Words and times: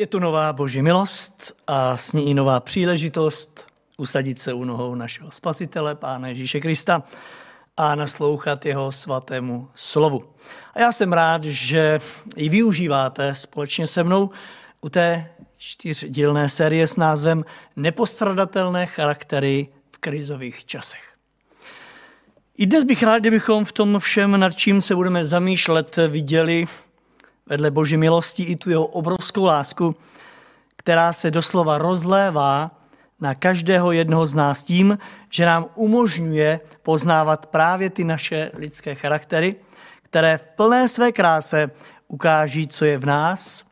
Je 0.00 0.06
tu 0.06 0.18
nová 0.18 0.52
boží 0.52 0.82
milost 0.82 1.56
a 1.66 1.96
s 1.96 2.12
ní 2.12 2.30
i 2.30 2.34
nová 2.34 2.60
příležitost 2.60 3.66
usadit 3.96 4.40
se 4.40 4.52
u 4.52 4.64
nohou 4.64 4.94
našeho 4.94 5.30
spasitele, 5.30 5.94
Pána 5.94 6.28
Ježíše 6.28 6.60
Krista 6.60 7.02
a 7.76 7.94
naslouchat 7.94 8.66
jeho 8.66 8.92
svatému 8.92 9.68
slovu. 9.74 10.24
A 10.74 10.80
já 10.80 10.92
jsem 10.92 11.12
rád, 11.12 11.44
že 11.44 12.00
ji 12.36 12.48
využíváte 12.48 13.34
společně 13.34 13.86
se 13.86 14.04
mnou 14.04 14.30
u 14.80 14.88
té 14.88 15.30
čtyřdílné 15.56 16.48
série 16.48 16.86
s 16.86 16.96
názvem 16.96 17.44
Nepostradatelné 17.76 18.86
charaktery 18.86 19.68
v 19.92 19.98
krizových 19.98 20.64
časech. 20.64 21.12
I 22.58 22.66
dnes 22.66 22.84
bych 22.84 23.02
rád, 23.02 23.18
kdybychom 23.18 23.64
v 23.64 23.72
tom 23.72 23.98
všem, 23.98 24.40
nad 24.40 24.56
čím 24.56 24.80
se 24.80 24.94
budeme 24.94 25.24
zamýšlet, 25.24 25.98
viděli 26.08 26.66
vedle 27.48 27.70
boží 27.70 27.96
milosti 27.96 28.42
i 28.42 28.56
tu 28.56 28.70
jeho 28.70 28.86
obrovskou 28.86 29.44
lásku, 29.44 29.96
která 30.76 31.12
se 31.12 31.30
doslova 31.30 31.78
rozlévá 31.78 32.70
na 33.20 33.34
každého 33.34 33.92
jednoho 33.92 34.26
z 34.26 34.34
nás 34.34 34.64
tím, 34.64 34.98
že 35.30 35.46
nám 35.46 35.66
umožňuje 35.74 36.60
poznávat 36.82 37.46
právě 37.46 37.90
ty 37.90 38.04
naše 38.04 38.50
lidské 38.54 38.94
charaktery, 38.94 39.56
které 40.02 40.38
v 40.38 40.46
plné 40.56 40.88
své 40.88 41.12
kráse 41.12 41.70
ukáží, 42.08 42.68
co 42.68 42.84
je 42.84 42.98
v 42.98 43.06
nás. 43.06 43.64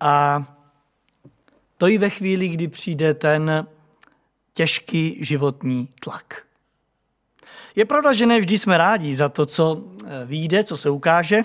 A 0.00 0.44
to 1.76 1.88
i 1.88 1.98
ve 1.98 2.10
chvíli, 2.10 2.48
kdy 2.48 2.68
přijde 2.68 3.14
ten 3.14 3.66
těžký 4.52 5.24
životní 5.24 5.88
tlak. 6.00 6.47
Je 7.78 7.84
pravda, 7.84 8.12
že 8.12 8.26
ne 8.26 8.40
vždy 8.40 8.58
jsme 8.58 8.78
rádi 8.78 9.14
za 9.14 9.28
to, 9.28 9.46
co 9.46 9.64
eh, 9.78 10.26
vyjde, 10.26 10.64
co 10.64 10.76
se 10.76 10.90
ukáže, 10.90 11.42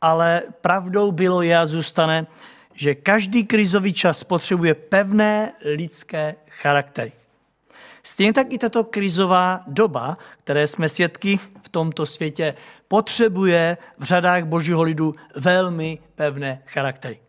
ale 0.00 0.42
pravdou 0.60 1.12
bylo 1.12 1.42
je 1.42 1.58
a 1.58 1.66
zůstane, 1.66 2.26
že 2.74 2.94
každý 2.94 3.46
krizový 3.46 3.92
čas 3.92 4.24
potřebuje 4.24 4.74
pevné 4.74 5.52
lidské 5.64 6.34
charaktery. 6.48 7.12
Stejně 8.02 8.32
tak 8.32 8.52
i 8.52 8.58
tato 8.58 8.84
krizová 8.84 9.62
doba, 9.66 10.18
které 10.44 10.66
jsme 10.66 10.88
svědky 10.88 11.38
v 11.62 11.68
tomto 11.68 12.06
světě, 12.06 12.54
potřebuje 12.88 13.76
v 13.98 14.04
řadách 14.04 14.44
božího 14.44 14.82
lidu 14.82 15.14
velmi 15.36 15.98
pevné 16.14 16.62
charaktery. 16.66 17.20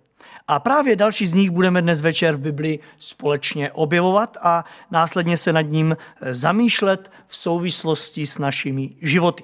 A 0.48 0.60
právě 0.60 0.96
další 0.96 1.28
z 1.28 1.34
nich 1.34 1.52
budeme 1.52 1.82
dnes 1.82 2.02
večer 2.02 2.36
v 2.36 2.40
Bibli 2.40 2.80
společně 2.98 3.72
objevovat 3.72 4.38
a 4.42 4.66
následně 4.92 5.38
se 5.38 5.54
nad 5.54 5.62
ním 5.62 5.98
zamýšlet 6.32 7.12
v 7.28 7.38
souvislosti 7.38 8.28
s 8.28 8.38
našimi 8.38 8.90
životy. 9.02 9.44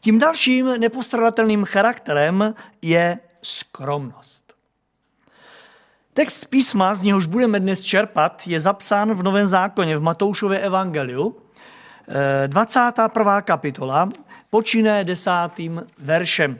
Tím 0.00 0.18
dalším 0.18 0.66
nepostradatelným 0.66 1.64
charakterem 1.64 2.54
je 2.82 3.18
skromnost. 3.42 4.54
Text 6.12 6.44
písma, 6.44 6.94
z 6.94 7.02
něhož 7.02 7.26
budeme 7.26 7.60
dnes 7.60 7.82
čerpat, 7.82 8.42
je 8.46 8.60
zapsán 8.60 9.14
v 9.14 9.22
Novém 9.22 9.46
zákoně 9.46 9.98
v 9.98 10.02
Matoušově 10.02 10.58
evangeliu, 10.58 11.36
21. 12.46 13.40
kapitola, 13.42 14.08
počíné 14.50 15.04
desátým 15.04 15.86
veršem 15.98 16.58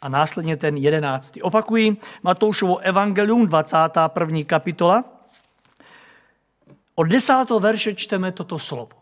a 0.00 0.08
následně 0.08 0.56
ten 0.56 0.76
jedenáctý. 0.76 1.42
Opakuji, 1.42 1.96
Matoušovo 2.22 2.78
evangelium, 2.78 3.46
21. 3.46 4.42
kapitola. 4.44 5.04
Od 6.94 7.04
desátého 7.04 7.60
verše 7.60 7.94
čteme 7.94 8.32
toto 8.32 8.58
slovo. 8.58 8.92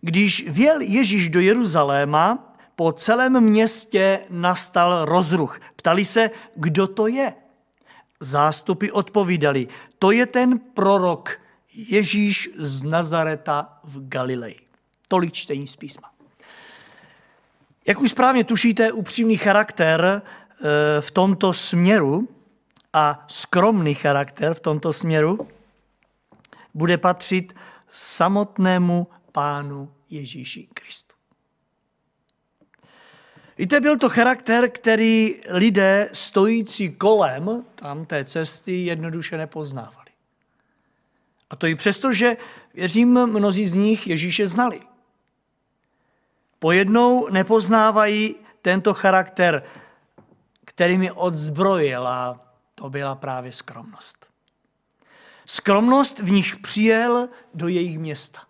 Když 0.00 0.48
věl 0.48 0.80
Ježíš 0.80 1.28
do 1.28 1.40
Jeruzaléma, 1.40 2.54
po 2.76 2.92
celém 2.92 3.40
městě 3.40 4.20
nastal 4.30 5.04
rozruch. 5.04 5.60
Ptali 5.76 6.04
se, 6.04 6.30
kdo 6.54 6.86
to 6.86 7.06
je. 7.06 7.34
Zástupy 8.20 8.90
odpovídali, 8.90 9.68
to 9.98 10.10
je 10.10 10.26
ten 10.26 10.58
prorok 10.58 11.40
Ježíš 11.74 12.50
z 12.56 12.82
Nazareta 12.82 13.80
v 13.84 14.08
Galileji. 14.08 14.60
Tolik 15.08 15.32
čtení 15.32 15.68
z 15.68 15.76
písma. 15.76 16.13
Jak 17.86 18.00
už 18.00 18.10
správně 18.10 18.44
tušíte, 18.44 18.92
upřímný 18.92 19.36
charakter 19.36 20.22
eh, 20.22 21.00
v 21.00 21.10
tomto 21.10 21.52
směru 21.52 22.28
a 22.92 23.24
skromný 23.28 23.94
charakter 23.94 24.54
v 24.54 24.60
tomto 24.60 24.92
směru 24.92 25.48
bude 26.74 26.98
patřit 26.98 27.54
samotnému 27.90 29.06
pánu 29.32 29.92
Ježíši 30.10 30.68
Kristu. 30.74 31.14
Víte, 33.58 33.80
byl 33.80 33.98
to 33.98 34.08
charakter, 34.08 34.70
který 34.70 35.40
lidé 35.48 36.10
stojící 36.12 36.90
kolem 36.90 37.64
tam 37.74 38.06
té 38.06 38.24
cesty 38.24 38.84
jednoduše 38.84 39.36
nepoznávali. 39.36 40.10
A 41.50 41.56
to 41.56 41.66
i 41.66 41.74
přesto, 41.74 42.12
že 42.12 42.36
věřím, 42.74 43.26
mnozí 43.26 43.66
z 43.66 43.74
nich 43.74 44.06
Ježíše 44.06 44.46
znali. 44.46 44.80
Pojednou 46.64 47.28
nepoznávají 47.30 48.36
tento 48.62 48.94
charakter, 48.94 49.62
který 50.64 50.98
mi 50.98 51.10
odzbrojil 51.10 52.06
a 52.06 52.40
to 52.74 52.90
byla 52.90 53.14
právě 53.14 53.52
skromnost. 53.52 54.26
Skromnost 55.46 56.18
v 56.18 56.30
nich 56.30 56.56
přijel 56.56 57.28
do 57.54 57.68
jejich 57.68 57.98
města. 57.98 58.40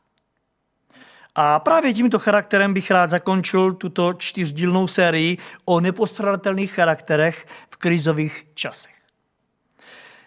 A 1.34 1.58
právě 1.58 1.94
tímto 1.94 2.18
charakterem 2.18 2.74
bych 2.74 2.90
rád 2.90 3.06
zakončil 3.06 3.72
tuto 3.72 4.12
čtyřdílnou 4.12 4.88
sérii 4.88 5.38
o 5.64 5.80
nepostradatelných 5.80 6.72
charakterech 6.72 7.46
v 7.70 7.76
krizových 7.76 8.46
časech. 8.54 8.94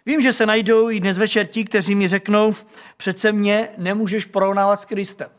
Vím, 0.05 0.21
že 0.21 0.33
se 0.33 0.45
najdou 0.45 0.89
i 0.89 0.99
dnes 0.99 1.17
večer 1.17 1.45
ti, 1.45 1.65
kteří 1.65 1.95
mi 1.95 2.07
řeknou, 2.07 2.53
přece 2.97 3.31
mě 3.31 3.69
nemůžeš 3.77 4.25
porovnávat 4.25 4.79
s 4.79 4.85
Kristem. 4.85 5.36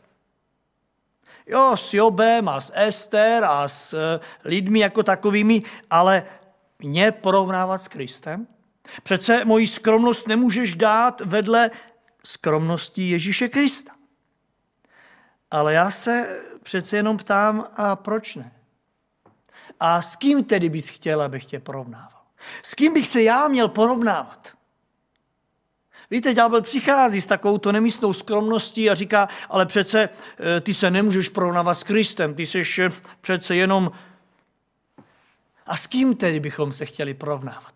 Jo, 1.49 1.77
s 1.77 1.93
Jobem 1.93 2.49
a 2.49 2.61
s 2.61 2.71
Ester 2.75 3.43
a 3.43 3.67
s 3.67 3.93
eh, 3.93 4.19
lidmi 4.43 4.79
jako 4.79 5.03
takovými, 5.03 5.63
ale 5.89 6.25
mě 6.79 7.11
porovnávat 7.11 7.77
s 7.77 7.87
Kristem? 7.87 8.47
Přece 9.03 9.45
moji 9.45 9.67
skromnost 9.67 10.27
nemůžeš 10.27 10.75
dát 10.75 11.21
vedle 11.21 11.71
skromnosti 12.23 13.09
Ježíše 13.09 13.47
Krista. 13.47 13.91
Ale 15.51 15.73
já 15.73 15.91
se 15.91 16.39
přece 16.63 16.95
jenom 16.95 17.17
ptám, 17.17 17.67
a 17.75 17.95
proč 17.95 18.35
ne? 18.35 18.51
A 19.79 20.01
s 20.01 20.15
kým 20.15 20.43
tedy 20.43 20.69
bys 20.69 20.89
chtěl, 20.89 21.21
abych 21.21 21.45
tě 21.45 21.59
porovnával? 21.59 22.21
S 22.63 22.75
kým 22.75 22.93
bych 22.93 23.07
se 23.07 23.21
já 23.21 23.47
měl 23.47 23.67
porovnávat? 23.67 24.58
Víte, 26.11 26.33
ďábel 26.33 26.61
přichází 26.61 27.21
s 27.21 27.27
takovou 27.27 27.57
to 27.57 27.71
nemístnou 27.71 28.13
skromností 28.13 28.89
a 28.89 28.95
říká, 28.95 29.29
ale 29.49 29.65
přece 29.65 30.09
eh, 30.09 30.61
ty 30.61 30.73
se 30.73 30.91
nemůžeš 30.91 31.29
porovnávat 31.29 31.73
s 31.73 31.83
Kristem, 31.83 32.33
ty 32.33 32.45
jsi 32.45 32.63
eh, 32.79 32.89
přece 33.21 33.55
jenom... 33.55 33.91
A 35.65 35.77
s 35.77 35.87
kým 35.87 36.15
tedy 36.15 36.39
bychom 36.39 36.71
se 36.71 36.85
chtěli 36.85 37.13
porovnávat? 37.13 37.73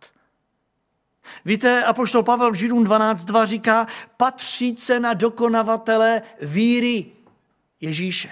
Víte, 1.46 1.84
apoštol 1.84 2.24
Pavel 2.24 2.52
v 2.52 2.56
Židům 2.56 2.84
12.2 2.84 3.46
říká, 3.46 3.88
patří 4.18 4.76
se 4.78 5.00
na 5.00 5.14
dokonavatele 5.14 6.22
víry 6.42 7.06
Ježíše. 7.82 8.30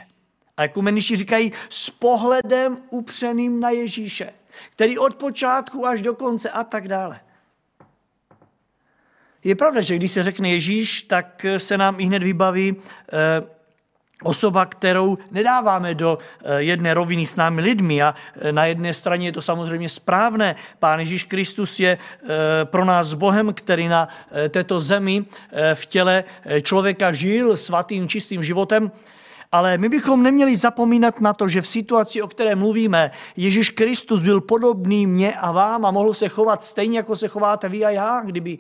A 0.58 0.64
ekumeniši 0.64 1.16
říkají 1.16 1.52
s 1.70 1.90
pohledem 1.90 2.78
upřeným 2.90 3.60
na 3.60 3.70
Ježíše, 3.70 4.34
který 4.70 4.98
od 4.98 5.16
počátku 5.16 5.88
až 5.88 6.02
do 6.02 6.16
konce 6.16 6.50
a 6.50 6.64
tak 6.64 6.88
dále. 6.88 7.20
Je 9.44 9.56
pravda, 9.56 9.82
že 9.82 9.96
když 9.96 10.12
se 10.12 10.24
řekne 10.24 10.50
Ježíš, 10.50 11.02
tak 11.02 11.46
se 11.58 11.78
nám 11.78 12.00
i 12.00 12.04
hned 12.06 12.24
vybaví 12.24 12.76
eh, 12.76 13.42
osoba, 14.24 14.66
kterou 14.66 15.18
nedáváme 15.32 15.96
do 15.96 16.18
eh, 16.18 16.62
jedné 16.62 16.94
roviny 16.94 17.26
s 17.26 17.36
námi 17.36 17.62
lidmi 17.62 18.02
a 18.02 18.16
eh, 18.42 18.52
na 18.52 18.66
jedné 18.66 18.94
straně 18.94 19.28
je 19.28 19.32
to 19.32 19.42
samozřejmě 19.42 19.90
správné. 19.90 20.56
Pán 20.80 21.00
Ježíš 21.00 21.24
Kristus 21.24 21.80
je 21.80 21.98
pro 22.64 22.86
nás 22.86 23.14
Bohem, 23.14 23.54
který 23.54 23.88
na 23.88 24.08
této 24.50 24.80
zemi 24.80 25.26
v 25.74 25.86
těle 25.86 26.24
člověka 26.62 27.14
žil 27.14 27.58
svatým, 27.58 28.08
čistým 28.08 28.44
životem, 28.44 28.92
ale 29.52 29.78
my 29.78 29.90
bychom 29.90 30.24
neměli 30.24 30.56
zapomínat 30.56 31.22
na 31.22 31.34
to, 31.34 31.48
že 31.50 31.62
v 31.62 31.68
situaci, 31.68 32.22
o 32.22 32.28
které 32.28 32.56
mluvíme, 32.56 33.12
Ježíš 33.36 33.70
Kristus 33.70 34.24
byl 34.24 34.42
podobný 34.42 35.08
mně 35.08 35.34
a 35.34 35.52
vám 35.52 35.86
a 35.86 35.92
mohl 35.92 36.14
se 36.14 36.30
chovat 36.30 36.64
stejně, 36.64 36.98
jako 36.98 37.16
se 37.16 37.28
chováte 37.28 37.70
vy 37.70 37.86
a 37.86 37.90
já, 37.90 38.22
kdyby 38.26 38.58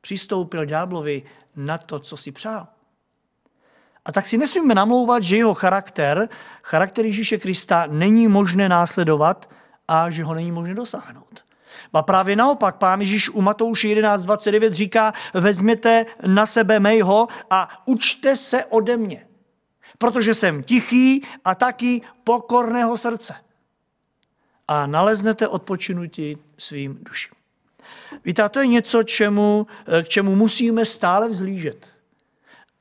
přistoupil 0.00 0.64
ďáblovi 0.64 1.22
na 1.56 1.78
to, 1.78 2.00
co 2.00 2.16
si 2.16 2.32
přál. 2.32 2.66
A 4.04 4.12
tak 4.12 4.26
si 4.26 4.38
nesmíme 4.38 4.74
namlouvat, 4.74 5.22
že 5.22 5.36
jeho 5.36 5.54
charakter, 5.54 6.28
charakter 6.62 7.04
Ježíše 7.04 7.38
Krista, 7.38 7.86
není 7.86 8.28
možné 8.28 8.68
následovat 8.68 9.50
a 9.88 10.10
že 10.10 10.24
ho 10.24 10.34
není 10.34 10.52
možné 10.52 10.74
dosáhnout. 10.74 11.44
A 11.92 12.02
právě 12.02 12.36
naopak, 12.36 12.76
pán 12.76 13.00
Ježíš 13.00 13.28
u 13.28 13.40
Matouše 13.40 13.88
11.29 13.88 14.70
říká, 14.70 15.12
vezměte 15.34 16.06
na 16.26 16.46
sebe 16.46 16.80
mého 16.80 17.28
a 17.50 17.82
učte 17.86 18.36
se 18.36 18.64
ode 18.64 18.96
mě, 18.96 19.26
protože 19.98 20.34
jsem 20.34 20.62
tichý 20.62 21.22
a 21.44 21.54
taky 21.54 22.02
pokorného 22.24 22.96
srdce. 22.96 23.34
a 24.68 24.86
naleznete 24.86 25.48
odpočinutí 25.48 26.38
svým 26.58 26.98
duším. 27.02 27.39
Víte, 28.24 28.48
to 28.48 28.60
je 28.60 28.66
něco, 28.66 29.02
čemu, 29.02 29.66
k 30.02 30.08
čemu 30.08 30.36
musíme 30.36 30.84
stále 30.84 31.28
vzlížet. 31.28 31.86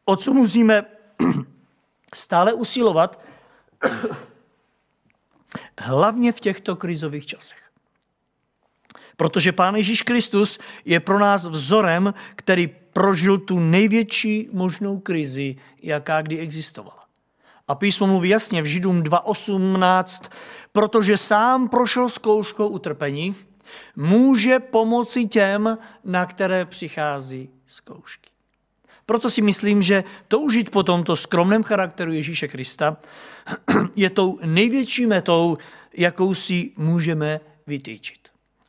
O 0.06 0.16
co 0.16 0.34
musíme 0.34 0.86
stále 2.16 2.54
usilovat, 2.54 3.22
hlavně 5.80 6.32
v 6.32 6.40
těchto 6.40 6.76
krizových 6.76 7.26
časech. 7.26 7.70
Protože 9.18 9.52
Pán 9.52 9.76
Ježíš 9.76 10.02
Kristus 10.02 10.60
je 10.86 11.00
pro 11.00 11.20
nás 11.20 11.46
vzorem, 11.46 12.14
který 12.36 12.68
prožil 12.68 13.38
tu 13.38 13.60
největší 13.60 14.50
možnou 14.52 15.00
krizi, 15.00 15.56
jaká 15.82 16.22
kdy 16.22 16.40
existovala. 16.40 17.06
A 17.68 17.76
písmo 17.76 18.08
mluví 18.08 18.30
jasně 18.30 18.62
v 18.62 18.66
Židům 18.66 19.04
2.18, 19.04 20.30
protože 20.72 21.18
sám 21.18 21.70
prošel 21.70 22.10
zkouškou 22.10 22.68
utrpení, 22.68 23.36
může 23.96 24.60
pomoci 24.60 25.26
těm, 25.26 25.78
na 26.04 26.26
které 26.26 26.66
přichází 26.66 27.50
zkoušky. 27.66 28.30
Proto 29.06 29.30
si 29.30 29.42
myslím, 29.42 29.82
že 29.82 30.04
toužit 30.28 30.70
po 30.70 30.84
tomto 30.84 31.16
skromném 31.16 31.64
charakteru 31.64 32.14
Ježíše 32.14 32.48
Krista 32.48 32.98
je 33.96 34.10
tou 34.10 34.40
největší 34.46 35.06
metou, 35.06 35.58
jakou 35.94 36.34
si 36.34 36.72
můžeme 36.78 37.40
vytýčit. 37.68 38.20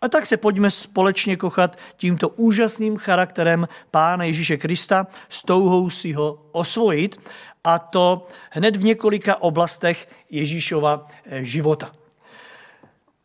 A 0.00 0.08
tak 0.08 0.26
se 0.26 0.36
pojďme 0.36 0.70
společně 0.70 1.36
kochat 1.36 1.76
tímto 1.96 2.28
úžasným 2.28 2.96
charakterem 2.96 3.68
Pána 3.90 4.24
Ježíše 4.24 4.56
Krista 4.56 5.06
s 5.28 5.42
touhou 5.42 5.90
si 5.90 6.12
ho 6.12 6.48
osvojit 6.52 7.20
a 7.64 7.78
to 7.78 8.26
hned 8.50 8.76
v 8.76 8.84
několika 8.84 9.42
oblastech 9.42 10.08
Ježíšova 10.30 11.06
života. 11.30 11.92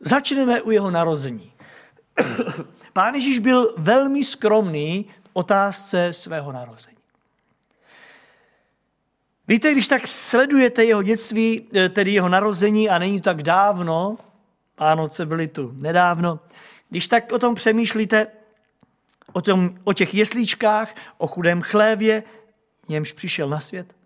Začneme 0.00 0.62
u 0.62 0.70
jeho 0.70 0.90
narození. 0.90 1.52
Pán 2.92 3.14
Ježíš 3.14 3.38
byl 3.38 3.74
velmi 3.76 4.24
skromný 4.24 5.06
v 5.24 5.30
otázce 5.32 6.12
svého 6.12 6.52
narození. 6.52 6.96
Víte, 9.48 9.72
když 9.72 9.88
tak 9.88 10.06
sledujete 10.06 10.84
jeho 10.84 11.02
dětství, 11.02 11.68
eh, 11.74 11.88
tedy 11.88 12.12
jeho 12.12 12.28
narození 12.28 12.90
a 12.90 12.98
není 12.98 13.20
tak 13.20 13.42
dávno, 13.42 14.16
Vánoce 14.80 15.26
byly 15.26 15.48
tu 15.48 15.72
nedávno, 15.72 16.40
když 16.88 17.08
tak 17.08 17.32
o 17.32 17.38
tom 17.38 17.54
přemýšlíte, 17.54 18.26
o, 19.32 19.42
tom, 19.42 19.74
o 19.84 19.92
těch 19.92 20.14
jeslíčkách, 20.14 20.94
o 21.18 21.26
chudém 21.26 21.62
chlévě, 21.62 22.22
němž 22.88 23.12
přišel 23.12 23.48
na 23.48 23.60
svět, 23.60 23.96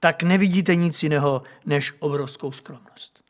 tak 0.00 0.22
nevidíte 0.22 0.74
nic 0.74 1.02
jiného 1.02 1.42
než 1.66 1.92
obrovskou 1.98 2.52
skromnost. 2.52 3.27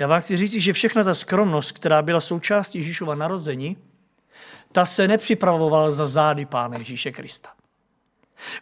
Já 0.00 0.06
vám 0.06 0.20
chci 0.20 0.36
říct, 0.36 0.52
že 0.52 0.72
všechna 0.72 1.04
ta 1.04 1.14
skromnost, 1.14 1.72
která 1.72 2.02
byla 2.02 2.20
součástí 2.20 2.78
Ježíšova 2.78 3.14
narození, 3.14 3.76
ta 4.72 4.86
se 4.86 5.08
nepřipravovala 5.08 5.90
za 5.90 6.08
zády 6.08 6.46
Pána 6.46 6.78
Ježíše 6.78 7.12
Krista. 7.12 7.52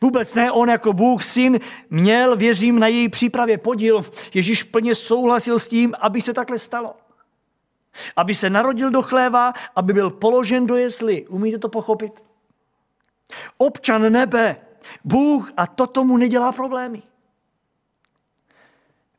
Vůbec 0.01 0.35
ne, 0.35 0.53
on 0.53 0.69
jako 0.69 0.93
Bůh 0.93 1.25
syn 1.25 1.61
měl, 1.91 2.37
věřím, 2.37 2.79
na 2.79 2.87
její 2.87 3.09
přípravě 3.09 3.59
podíl. 3.59 4.03
Ježíš 4.35 4.63
plně 4.63 4.95
souhlasil 4.95 5.59
s 5.59 5.69
tím, 5.69 5.95
aby 6.01 6.23
se 6.23 6.35
takhle 6.35 6.59
stalo. 6.59 6.95
Aby 8.17 8.35
se 8.35 8.51
narodil 8.51 8.91
do 8.91 9.03
chléva, 9.03 9.53
aby 9.77 9.93
byl 9.93 10.11
položen 10.11 10.67
do 10.67 10.77
jesli. 10.77 11.27
Umíte 11.27 11.59
to 11.59 11.69
pochopit? 11.69 12.23
Občan 13.59 14.13
nebe, 14.13 14.57
Bůh 15.05 15.53
a 15.57 15.67
to 15.67 15.87
tomu 15.87 16.17
nedělá 16.17 16.53
problémy. 16.53 17.03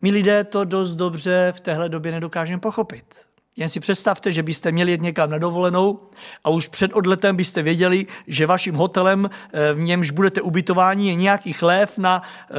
My 0.02 0.12
lidé 0.12 0.44
to 0.44 0.66
dost 0.66 0.96
dobře 0.96 1.54
v 1.56 1.60
téhle 1.60 1.90
době 1.90 2.12
nedokážeme 2.12 2.60
pochopit. 2.60 3.28
Jen 3.58 3.70
si 3.70 3.80
představte, 3.80 4.32
že 4.32 4.44
byste 4.44 4.72
měli 4.72 4.92
jet 4.92 5.02
někam 5.02 5.30
na 5.30 5.38
dovolenou 5.38 6.10
a 6.44 6.50
už 6.50 6.68
před 6.68 6.94
odletem 6.94 7.36
byste 7.36 7.62
věděli, 7.62 8.06
že 8.28 8.48
vaším 8.48 8.76
hotelem, 8.76 9.30
eh, 9.54 9.74
v 9.74 9.80
němž 9.80 10.12
budete 10.12 10.42
ubytováni, 10.42 11.08
je 11.08 11.16
nějaký 11.16 11.54
chlév 11.54 11.98
na 11.98 12.22
eh, 12.22 12.54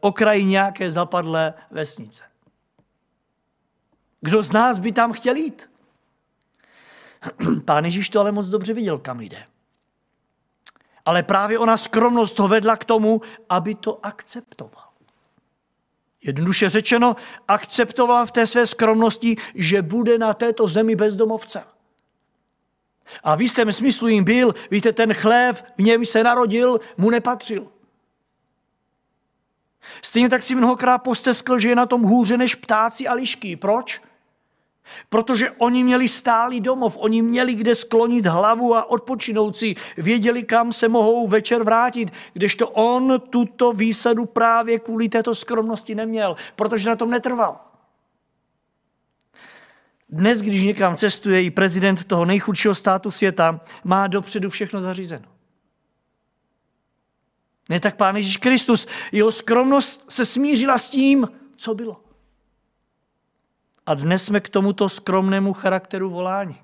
okraji 0.00 0.44
nějaké 0.44 0.90
zapadlé 0.90 1.54
vesnice. 1.70 2.24
Kdo 4.20 4.42
z 4.42 4.52
nás 4.52 4.78
by 4.78 4.92
tam 4.92 5.12
chtěl 5.12 5.36
jít? 5.36 5.70
Pán 7.64 7.84
Ježíš 7.84 8.08
to 8.08 8.20
ale 8.20 8.32
moc 8.32 8.46
dobře 8.46 8.72
viděl, 8.72 8.98
kam 8.98 9.20
jde. 9.20 9.44
Ale 11.04 11.22
právě 11.22 11.58
ona 11.58 11.76
skromnost 11.76 12.38
ho 12.38 12.48
vedla 12.48 12.76
k 12.76 12.84
tomu, 12.84 13.20
aby 13.48 13.74
to 13.74 14.06
akceptoval. 14.06 14.93
Jednoduše 16.24 16.68
řečeno, 16.68 17.16
akceptoval 17.48 18.26
v 18.26 18.30
té 18.30 18.46
své 18.46 18.66
skromnosti, 18.66 19.36
že 19.54 19.82
bude 19.82 20.18
na 20.18 20.34
této 20.34 20.68
zemi 20.68 20.96
bezdomovcem. 20.96 21.62
A 23.22 23.34
v 23.34 23.42
jistém 23.42 23.72
smyslu 23.72 24.08
jim 24.08 24.24
byl, 24.24 24.54
víte, 24.70 24.92
ten 24.92 25.14
chlév, 25.14 25.64
v 25.78 25.82
něm 25.82 26.04
se 26.04 26.24
narodil, 26.24 26.80
mu 26.96 27.10
nepatřil. 27.10 27.66
Stejně 30.02 30.28
tak 30.28 30.42
si 30.42 30.54
mnohokrát 30.54 30.98
posteskl, 30.98 31.58
že 31.58 31.68
je 31.68 31.74
na 31.74 31.86
tom 31.86 32.02
hůře 32.02 32.36
než 32.36 32.54
ptáci 32.54 33.08
a 33.08 33.12
lišky. 33.12 33.56
Proč? 33.56 34.02
Protože 35.08 35.50
oni 35.50 35.84
měli 35.84 36.08
stálý 36.08 36.60
domov, 36.60 36.96
oni 37.00 37.22
měli 37.22 37.54
kde 37.54 37.74
sklonit 37.74 38.26
hlavu 38.26 38.74
a 38.74 38.90
odpočinout 38.90 39.56
si, 39.56 39.74
věděli, 39.96 40.42
kam 40.42 40.72
se 40.72 40.88
mohou 40.88 41.28
večer 41.28 41.62
vrátit, 41.62 42.12
kdežto 42.32 42.70
on 42.70 43.20
tuto 43.30 43.72
výsadu 43.72 44.26
právě 44.26 44.78
kvůli 44.78 45.08
této 45.08 45.34
skromnosti 45.34 45.94
neměl, 45.94 46.36
protože 46.56 46.88
na 46.88 46.96
tom 46.96 47.10
netrval. 47.10 47.60
Dnes, 50.08 50.40
když 50.40 50.62
někam 50.62 50.96
cestuje 50.96 51.42
i 51.42 51.50
prezident 51.50 52.04
toho 52.04 52.24
nejchudšího 52.24 52.74
státu 52.74 53.10
světa, 53.10 53.60
má 53.84 54.06
dopředu 54.06 54.50
všechno 54.50 54.80
zařízeno. 54.80 55.24
Ne 57.68 57.80
tak 57.80 57.96
Pán 57.96 58.16
Ježíš 58.16 58.36
Kristus, 58.36 58.86
jeho 59.12 59.32
skromnost 59.32 60.04
se 60.08 60.24
smířila 60.24 60.78
s 60.78 60.90
tím, 60.90 61.28
co 61.56 61.74
bylo. 61.74 62.03
A 63.86 63.94
dnes 63.94 64.24
jsme 64.24 64.40
k 64.40 64.48
tomuto 64.48 64.88
skromnému 64.88 65.52
charakteru 65.52 66.10
voláni. 66.10 66.56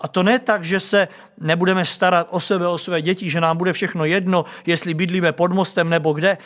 A 0.00 0.08
to 0.08 0.22
ne 0.22 0.38
tak, 0.38 0.64
že 0.64 0.80
se 0.80 1.08
nebudeme 1.38 1.84
starat 1.84 2.26
o 2.30 2.40
sebe, 2.40 2.68
o 2.68 2.78
své 2.78 3.02
děti, 3.02 3.30
že 3.30 3.40
nám 3.40 3.56
bude 3.56 3.72
všechno 3.72 4.04
jedno, 4.04 4.44
jestli 4.66 4.94
bydlíme 4.94 5.32
pod 5.32 5.52
mostem 5.52 5.88
nebo 5.88 6.12
kde, 6.12 6.38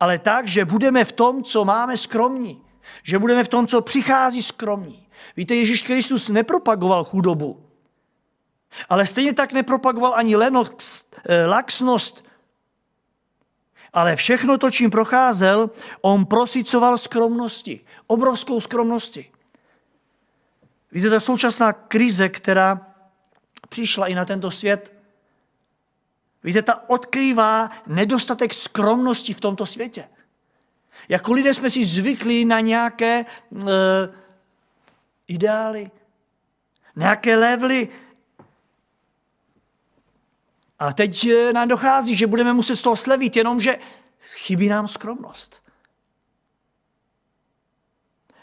ale 0.00 0.18
tak, 0.18 0.48
že 0.48 0.64
budeme 0.64 1.04
v 1.04 1.12
tom, 1.12 1.42
co 1.42 1.64
máme 1.64 1.96
skromní. 1.96 2.62
Že 3.02 3.18
budeme 3.18 3.44
v 3.44 3.48
tom, 3.48 3.66
co 3.66 3.80
přichází 3.80 4.42
skromní. 4.42 5.08
Víte, 5.36 5.54
Ježíš 5.54 5.82
Kristus 5.82 6.28
nepropagoval 6.28 7.04
chudobu, 7.04 7.66
ale 8.88 9.06
stejně 9.06 9.34
tak 9.34 9.52
nepropagoval 9.52 10.14
ani 10.14 10.36
lenost, 10.36 11.20
eh, 11.28 11.46
laxnost, 11.46 12.24
ale 13.92 14.16
všechno 14.16 14.58
to, 14.58 14.70
čím 14.70 14.90
procházel, 14.90 15.70
on 16.00 16.26
prosicoval 16.26 16.98
skromnosti. 16.98 17.80
Obrovskou 18.06 18.60
skromnosti. 18.60 19.30
Víte, 20.92 21.10
ta 21.10 21.20
současná 21.20 21.72
krize, 21.72 22.28
která 22.28 22.94
přišla 23.68 24.06
i 24.06 24.14
na 24.14 24.24
tento 24.24 24.50
svět, 24.50 24.92
víte, 26.44 26.62
ta 26.62 26.90
odkrývá 26.90 27.70
nedostatek 27.86 28.54
skromnosti 28.54 29.34
v 29.34 29.40
tomto 29.40 29.66
světě. 29.66 30.08
Jako 31.08 31.32
lidé 31.32 31.54
jsme 31.54 31.70
si 31.70 31.84
zvykli 31.84 32.44
na 32.44 32.60
nějaké 32.60 33.24
uh, 33.50 33.68
ideály, 35.26 35.90
nějaké 36.96 37.36
levely, 37.36 37.88
a 40.82 40.92
teď 40.92 41.28
nám 41.54 41.68
dochází, 41.68 42.16
že 42.16 42.26
budeme 42.26 42.52
muset 42.52 42.76
z 42.76 42.82
toho 42.82 42.96
slevit, 42.96 43.36
jenomže 43.36 43.78
chybí 44.20 44.68
nám 44.68 44.88
skromnost. 44.88 45.62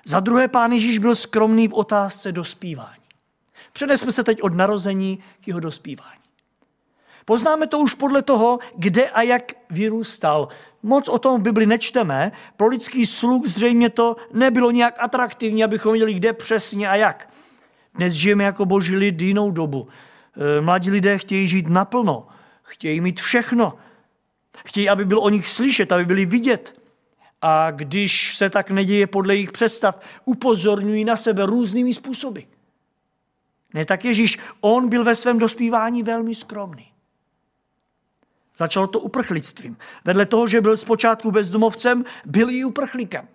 Za 0.05 0.19
druhé, 0.19 0.47
pán 0.47 0.71
Ježíš 0.71 0.97
byl 0.97 1.15
skromný 1.15 1.67
v 1.67 1.73
otázce 1.73 2.31
dospívání. 2.31 3.03
Přenesme 3.73 4.11
se 4.11 4.23
teď 4.23 4.41
od 4.41 4.53
narození 4.53 5.23
k 5.41 5.47
jeho 5.47 5.59
dospívání. 5.59 6.19
Poznáme 7.25 7.67
to 7.67 7.79
už 7.79 7.93
podle 7.93 8.21
toho, 8.21 8.59
kde 8.75 9.09
a 9.09 9.21
jak 9.21 9.51
vyrůstal. 9.69 10.47
Moc 10.83 11.09
o 11.09 11.19
tom 11.19 11.39
v 11.39 11.43
Bibli 11.43 11.65
nečteme. 11.65 12.31
Pro 12.55 12.67
lidský 12.67 13.05
sluch 13.05 13.47
zřejmě 13.47 13.89
to 13.89 14.15
nebylo 14.33 14.71
nějak 14.71 14.95
atraktivní, 14.99 15.63
abychom 15.63 15.91
věděli, 15.91 16.13
kde 16.13 16.33
přesně 16.33 16.89
a 16.89 16.95
jak. 16.95 17.33
Dnes 17.93 18.13
žijeme 18.13 18.43
jako 18.43 18.65
boží 18.65 18.95
lid 18.95 19.21
jinou 19.21 19.51
dobu. 19.51 19.87
Eh, 20.39 20.61
mladí 20.61 20.91
lidé 20.91 21.17
chtějí 21.17 21.47
žít 21.47 21.69
naplno, 21.69 22.27
chtějí 22.63 23.01
mít 23.01 23.19
všechno. 23.19 23.73
Chtějí, 24.65 24.89
aby 24.89 25.05
bylo 25.05 25.21
o 25.21 25.29
nich 25.29 25.47
slyšet, 25.47 25.91
aby 25.91 26.05
byli 26.05 26.25
vidět. 26.25 26.81
A 27.41 27.71
když 27.71 28.35
se 28.35 28.49
tak 28.49 28.71
neděje 28.71 29.07
podle 29.07 29.35
jejich 29.35 29.51
představ, 29.51 29.99
upozorňují 30.25 31.05
na 31.05 31.15
sebe 31.15 31.45
různými 31.45 31.93
způsoby. 31.93 32.39
Ne 33.73 33.85
tak 33.85 34.05
Ježíš, 34.05 34.39
on 34.61 34.89
byl 34.89 35.03
ve 35.03 35.15
svém 35.15 35.39
dospívání 35.39 36.03
velmi 36.03 36.35
skromný. 36.35 36.91
Začalo 38.57 38.87
to 38.87 38.99
uprchlictvím. 38.99 39.77
Vedle 40.05 40.25
toho, 40.25 40.47
že 40.47 40.61
byl 40.61 40.77
zpočátku 40.77 41.31
bezdomovcem, 41.31 42.05
byl 42.25 42.49
i 42.49 42.63
uprchlíkem. 42.63 43.27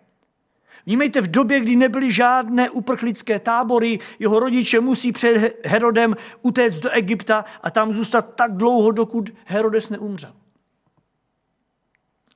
Vnímejte, 0.86 1.20
v 1.20 1.30
době, 1.30 1.60
kdy 1.60 1.76
nebyly 1.76 2.12
žádné 2.12 2.70
uprchlické 2.70 3.38
tábory, 3.38 3.98
jeho 4.18 4.40
rodiče 4.40 4.80
musí 4.80 5.12
před 5.12 5.60
Herodem 5.64 6.16
utéct 6.42 6.80
do 6.80 6.90
Egypta 6.90 7.44
a 7.62 7.70
tam 7.70 7.92
zůstat 7.92 8.34
tak 8.34 8.56
dlouho, 8.56 8.90
dokud 8.90 9.30
Herodes 9.44 9.90
neumřel. 9.90 10.32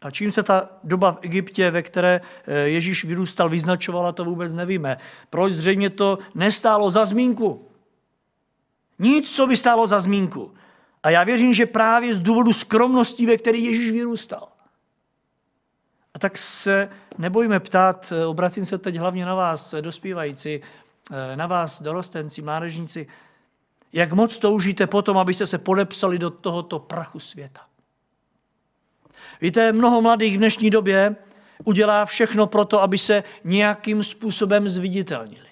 A 0.00 0.11
čím 0.11 0.33
se 0.33 0.43
ta 0.43 0.71
doba 0.85 1.12
v 1.12 1.19
Egyptě, 1.23 1.71
ve 1.71 1.83
které 1.83 2.21
eh, 2.47 2.59
Ježíš 2.59 3.05
vyrůstal, 3.05 3.49
vyznačovala, 3.49 4.12
to 4.12 4.25
vůbec 4.25 4.55
nevíme. 4.55 4.99
Proč 5.31 5.52
zřejmě 5.52 5.90
to 5.90 6.19
nestálo 6.35 6.90
za 6.90 7.07
zmínku? 7.07 7.69
Nic, 8.99 9.37
co 9.37 9.47
by 9.47 9.57
stálo 9.57 9.87
za 9.87 10.00
zmínku. 10.00 10.55
A 11.02 11.11
já 11.11 11.25
věřím, 11.25 11.52
že 11.52 11.67
právě 11.67 12.14
z 12.14 12.21
důvodu 12.21 12.52
skromnosti, 12.52 13.26
ve 13.26 13.37
které 13.37 13.59
Ježíš 13.59 13.90
vyrůstal. 13.90 14.49
A 16.18 16.20
tak 16.20 16.38
se 16.38 16.88
nebojme 17.18 17.60
ptát, 17.60 18.12
eh, 18.12 18.26
obracím 18.26 18.66
se 18.66 18.78
teď 18.78 18.96
hlavně 18.96 19.26
na 19.26 19.34
vás, 19.34 19.72
eh, 19.72 19.82
dospívající, 19.82 20.60
na 21.34 21.46
vás, 21.46 21.82
dorostenci, 21.82 22.42
mládežníci, 22.42 23.06
jak 23.92 24.12
moc 24.12 24.38
toužíte 24.38 24.87
potom, 24.87 25.18
abyste 25.18 25.46
se 25.46 25.58
podepsali 25.58 26.18
do 26.18 26.30
tohoto 26.30 26.78
prachu 26.78 27.18
světa. 27.18 27.60
Víte, 29.40 29.72
mnoho 29.72 30.02
mladých 30.02 30.34
v 30.34 30.38
dnešní 30.38 30.70
době 30.70 31.16
udělá 31.64 32.04
všechno 32.04 32.46
pro 32.46 32.64
to, 32.64 32.82
aby 32.82 32.98
se 32.98 33.25
nějakým 33.44 34.02
způsobem 34.02 34.68
zviditelnili. 34.68 35.48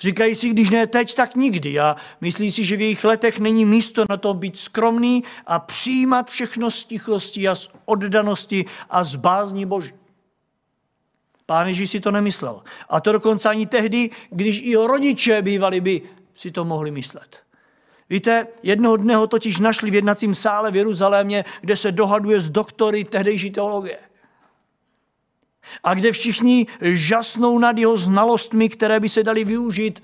Říkají 0.00 0.34
si, 0.34 0.48
když 0.48 0.70
ne 0.70 0.86
teď, 0.86 1.14
tak 1.14 1.36
nikdy. 1.36 1.80
A 1.80 1.96
myslí 2.20 2.52
si, 2.52 2.64
že 2.64 2.76
v 2.76 2.80
jejich 2.80 3.04
letech 3.04 3.38
není 3.38 3.64
místo 3.64 4.04
na 4.10 4.16
to 4.16 4.34
být 4.34 4.56
skromný 4.56 5.24
a 5.46 5.58
přijímat 5.58 6.30
všechno 6.30 6.70
z 6.70 6.84
tichosti 6.84 7.48
a 7.48 7.54
z 7.54 7.68
oddanosti 7.84 8.64
a 8.90 9.04
z 9.04 9.14
bázní 9.14 9.66
Boží. 9.66 9.92
Pán 11.46 11.68
Ježíš 11.68 11.90
si 11.90 12.00
to 12.00 12.10
nemyslel. 12.10 12.62
A 12.88 13.00
to 13.00 13.12
dokonce 13.12 13.48
ani 13.48 13.66
tehdy, 13.66 14.10
když 14.30 14.60
i 14.64 14.76
rodiče 14.76 15.42
bývali 15.42 15.80
by 15.80 16.02
si 16.34 16.50
to 16.50 16.64
mohli 16.64 16.90
myslet. 16.90 17.42
Víte, 18.10 18.46
jednoho 18.62 18.96
dne 18.96 19.16
ho 19.16 19.26
totiž 19.26 19.58
našli 19.58 19.90
v 19.90 19.94
jednacím 19.94 20.34
sále 20.34 20.70
v 20.70 20.76
Jeruzalémě, 20.76 21.44
kde 21.60 21.76
se 21.76 21.92
dohaduje 21.92 22.40
s 22.40 22.50
doktory 22.50 23.04
tehdejší 23.04 23.50
teologie. 23.50 23.98
A 25.84 25.94
kde 25.94 26.12
všichni 26.12 26.66
žasnou 26.80 27.58
nad 27.58 27.78
jeho 27.78 27.96
znalostmi, 27.96 28.68
které 28.68 29.00
by 29.00 29.08
se 29.08 29.22
dali 29.22 29.44
využít 29.44 30.02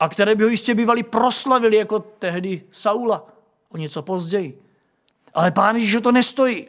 a 0.00 0.08
které 0.08 0.34
by 0.34 0.44
ho 0.44 0.50
jistě 0.50 0.74
bývali 0.74 1.02
proslavili 1.02 1.76
jako 1.76 1.98
tehdy 1.98 2.62
Saula 2.70 3.26
o 3.68 3.76
něco 3.76 4.02
později. 4.02 4.62
Ale 5.34 5.50
pán 5.50 5.76
Ježíš 5.76 6.00
to 6.02 6.12
nestojí. 6.12 6.66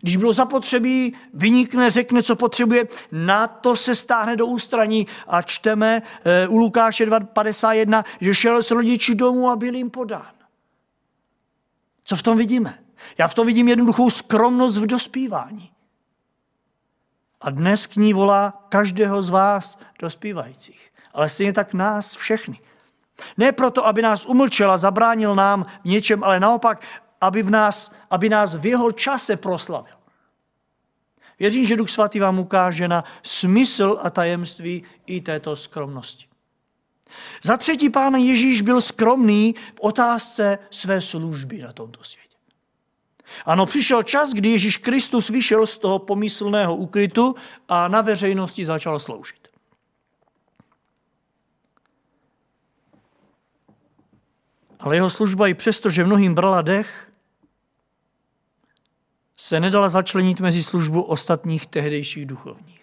Když 0.00 0.16
bylo 0.16 0.32
zapotřebí, 0.32 1.14
vynikne, 1.34 1.90
řekne, 1.90 2.22
co 2.22 2.36
potřebuje, 2.36 2.84
na 3.12 3.46
to 3.46 3.76
se 3.76 3.94
stáhne 3.94 4.36
do 4.36 4.46
ústraní 4.46 5.06
a 5.26 5.42
čteme 5.42 6.02
eh, 6.24 6.48
u 6.48 6.56
Lukáše 6.56 7.06
2.51, 7.06 8.04
že 8.20 8.34
šel 8.34 8.62
s 8.62 8.70
rodiči 8.70 9.14
domů 9.14 9.50
a 9.50 9.56
byl 9.56 9.74
jim 9.74 9.90
podán. 9.90 10.32
Co 12.04 12.16
v 12.16 12.22
tom 12.22 12.38
vidíme? 12.38 12.78
Já 13.18 13.28
v 13.28 13.34
tom 13.34 13.46
vidím 13.46 13.68
jednoduchou 13.68 14.10
skromnost 14.10 14.76
v 14.76 14.86
dospívání. 14.86 15.70
A 17.40 17.50
dnes 17.50 17.86
k 17.86 17.96
ní 17.96 18.12
volá 18.12 18.66
každého 18.68 19.22
z 19.22 19.30
vás 19.30 19.80
dospívajících, 19.98 20.92
ale 21.14 21.28
stejně 21.28 21.52
tak 21.52 21.74
nás 21.74 22.14
všechny. 22.14 22.60
Ne 23.36 23.52
proto, 23.52 23.86
aby 23.86 24.02
nás 24.02 24.26
umlčela, 24.26 24.78
zabránil 24.78 25.34
nám 25.34 25.66
v 25.84 25.88
něčem, 25.88 26.24
ale 26.24 26.40
naopak, 26.40 26.84
aby, 27.20 27.42
v 27.42 27.50
nás, 27.50 27.94
aby 28.10 28.28
nás 28.28 28.54
v 28.54 28.66
jeho 28.66 28.92
čase 28.92 29.36
proslavil. 29.36 29.94
Věřím, 31.38 31.64
že 31.64 31.76
Duch 31.76 31.90
Svatý 31.90 32.20
vám 32.20 32.38
ukáže 32.38 32.88
na 32.88 33.04
smysl 33.22 33.98
a 34.02 34.10
tajemství 34.10 34.84
i 35.06 35.20
této 35.20 35.56
skromnosti. 35.56 36.26
Za 37.42 37.56
třetí 37.56 37.90
pán 37.90 38.14
Ježíš 38.14 38.62
byl 38.62 38.80
skromný 38.80 39.54
v 39.74 39.80
otázce 39.80 40.58
své 40.70 41.00
služby 41.00 41.58
na 41.58 41.72
tomto 41.72 42.04
světě. 42.04 42.27
Ano, 43.46 43.66
přišel 43.66 44.02
čas, 44.02 44.32
kdy 44.32 44.48
Ježíš 44.48 44.76
Kristus 44.76 45.28
vyšel 45.28 45.66
z 45.66 45.78
toho 45.78 45.98
pomyslného 45.98 46.76
úkrytu 46.76 47.34
a 47.68 47.88
na 47.88 48.00
veřejnosti 48.00 48.64
začal 48.64 48.98
sloužit. 48.98 49.48
Ale 54.80 54.96
jeho 54.96 55.10
služba 55.10 55.48
i 55.48 55.54
přesto, 55.54 55.90
že 55.90 56.04
mnohým 56.04 56.34
brala 56.34 56.62
dech, 56.62 57.08
se 59.36 59.60
nedala 59.60 59.88
začlenit 59.88 60.40
mezi 60.40 60.62
službu 60.62 61.02
ostatních 61.02 61.66
tehdejších 61.66 62.26
duchovních. 62.26 62.78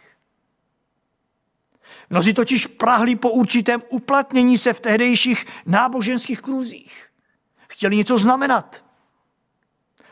Mnozí 2.10 2.34
totiž 2.34 2.68
prahli 2.68 3.16
po 3.16 3.30
určitém 3.32 3.82
uplatnění 3.90 4.58
se 4.58 4.74
v 4.74 4.80
tehdejších 4.80 5.46
náboženských 5.66 6.42
kruzích. 6.42 7.06
Chtěli 7.70 7.96
něco 7.96 8.18
znamenat. 8.18 8.85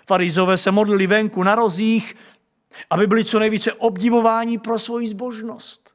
Farizové 0.07 0.57
se 0.57 0.71
modlili 0.71 1.07
venku 1.07 1.43
na 1.43 1.55
rozích, 1.55 2.15
aby 2.89 3.07
byli 3.07 3.25
co 3.25 3.39
nejvíce 3.39 3.73
obdivováni 3.73 4.57
pro 4.59 4.79
svoji 4.79 5.07
zbožnost. 5.07 5.93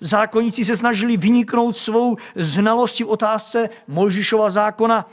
Zákonníci 0.00 0.64
se 0.64 0.76
snažili 0.76 1.16
vyniknout 1.16 1.76
svou 1.76 2.16
znalostí 2.34 3.04
v 3.04 3.08
otázce 3.08 3.68
Mojžišova 3.88 4.50
zákona 4.50 5.10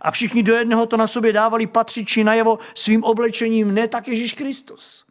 a 0.00 0.10
všichni 0.10 0.42
do 0.42 0.54
jednoho 0.54 0.86
to 0.86 0.96
na 0.96 1.06
sobě 1.06 1.32
dávali 1.32 1.66
patřiči 1.66 2.24
najevo 2.24 2.58
svým 2.74 3.04
oblečením, 3.04 3.74
ne 3.74 3.88
tak 3.88 4.08
Ježíš 4.08 4.32
Kristus. 4.32 5.05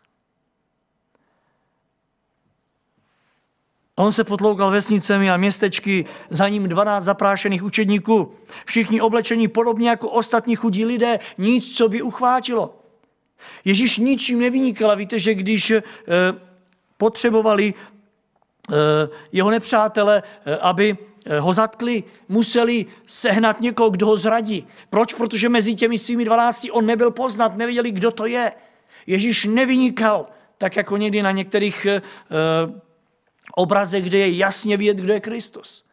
On 3.98 4.12
se 4.12 4.24
potloukal 4.24 4.72
vesnicemi 4.72 5.32
a 5.32 5.38
městečky, 5.38 6.06
za 6.30 6.50
ním 6.50 6.68
12 6.68 7.04
zaprášených 7.04 7.64
učedníků. 7.64 8.32
Všichni 8.66 9.02
oblečení 9.02 9.48
podobně 9.48 9.90
jako 9.90 10.10
ostatní 10.10 10.56
chudí 10.56 10.86
lidé, 10.86 11.20
nic, 11.38 11.78
co 11.78 11.90
by 11.90 12.02
uchvátilo. 12.02 12.76
Ježíš 13.66 13.98
ničím 13.98 14.40
nevynikal 14.40 14.92
a 14.92 14.96
víte, 14.96 15.20
že 15.20 15.34
když 15.34 15.72
eh, 15.72 15.84
potřebovali 16.98 17.74
eh, 17.74 18.74
jeho 19.32 19.50
nepřátele, 19.50 20.24
eh, 20.46 20.58
aby 20.58 20.98
ho 21.40 21.54
zatkli, 21.54 22.04
museli 22.30 22.86
sehnat 23.06 23.62
někoho, 23.62 23.90
kdo 23.90 24.06
ho 24.06 24.18
zradí. 24.18 24.68
Proč? 24.90 25.14
Protože 25.14 25.50
mezi 25.50 25.76
těmi 25.76 25.98
svými 25.98 26.26
dvanácti 26.26 26.72
on 26.72 26.86
nebyl 26.86 27.12
poznat, 27.12 27.58
nevěděli, 27.58 27.92
kdo 27.92 28.12
to 28.12 28.26
je. 28.26 28.52
Ježíš 29.08 29.46
nevynikal, 29.46 30.26
tak 30.58 30.76
jako 30.76 30.98
někdy 30.98 31.24
na 31.24 31.32
některých 31.32 31.88
obrazech, 33.56 34.04
kde 34.04 34.18
je 34.18 34.38
jasně 34.38 34.78
vidět, 34.78 34.98
kdo 34.98 35.14
je 35.14 35.20
Kristus. 35.20 35.86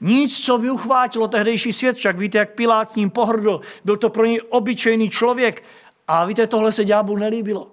Nic, 0.00 0.44
co 0.44 0.58
by 0.58 0.70
uchvátilo 0.70 1.28
tehdejší 1.28 1.72
svět, 1.72 1.96
však 1.96 2.18
víte, 2.18 2.38
jak 2.38 2.54
Pilát 2.54 2.90
s 2.90 2.96
ním 2.96 3.10
pohrdl. 3.10 3.60
Byl 3.84 3.96
to 3.96 4.10
pro 4.10 4.24
něj 4.24 4.40
obyčejný 4.48 5.10
člověk. 5.10 5.64
A 6.08 6.24
víte, 6.24 6.46
tohle 6.46 6.72
se 6.72 6.84
ďáblu 6.84 7.16
nelíbilo. 7.16 7.72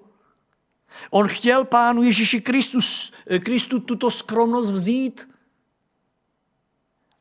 On 1.10 1.28
chtěl 1.28 1.66
pánu 1.66 2.04
Ježíši 2.04 2.42
Kristus, 2.42 3.14
Kristu 3.40 3.80
tuto 3.80 4.12
skromnost 4.12 4.72
vzít. 4.72 5.30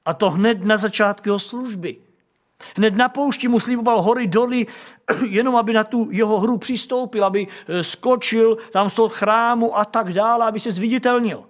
A 0.05 0.15
to 0.15 0.31
hned 0.31 0.65
na 0.65 0.77
začátku 0.77 1.29
jeho 1.29 1.39
služby. 1.39 1.97
Hned 2.77 2.97
na 2.97 3.09
poušti 3.09 3.49
mu 3.49 3.61
sliboval 3.61 4.03
hory 4.03 4.27
doly, 4.27 4.67
jenom 5.29 5.57
aby 5.57 5.73
na 5.73 5.85
tu 5.85 6.09
jeho 6.11 6.41
hru 6.41 6.59
přistoupil, 6.59 7.25
aby 7.25 7.47
eh, 7.47 7.85
skočil 7.85 8.59
tam 8.73 8.91
z 8.91 8.95
toho 8.95 9.09
chrámu 9.09 9.79
a 9.79 9.85
tak 9.85 10.13
dále, 10.13 10.47
aby 10.47 10.61
se 10.61 10.73
zviditelnil. 10.73 11.45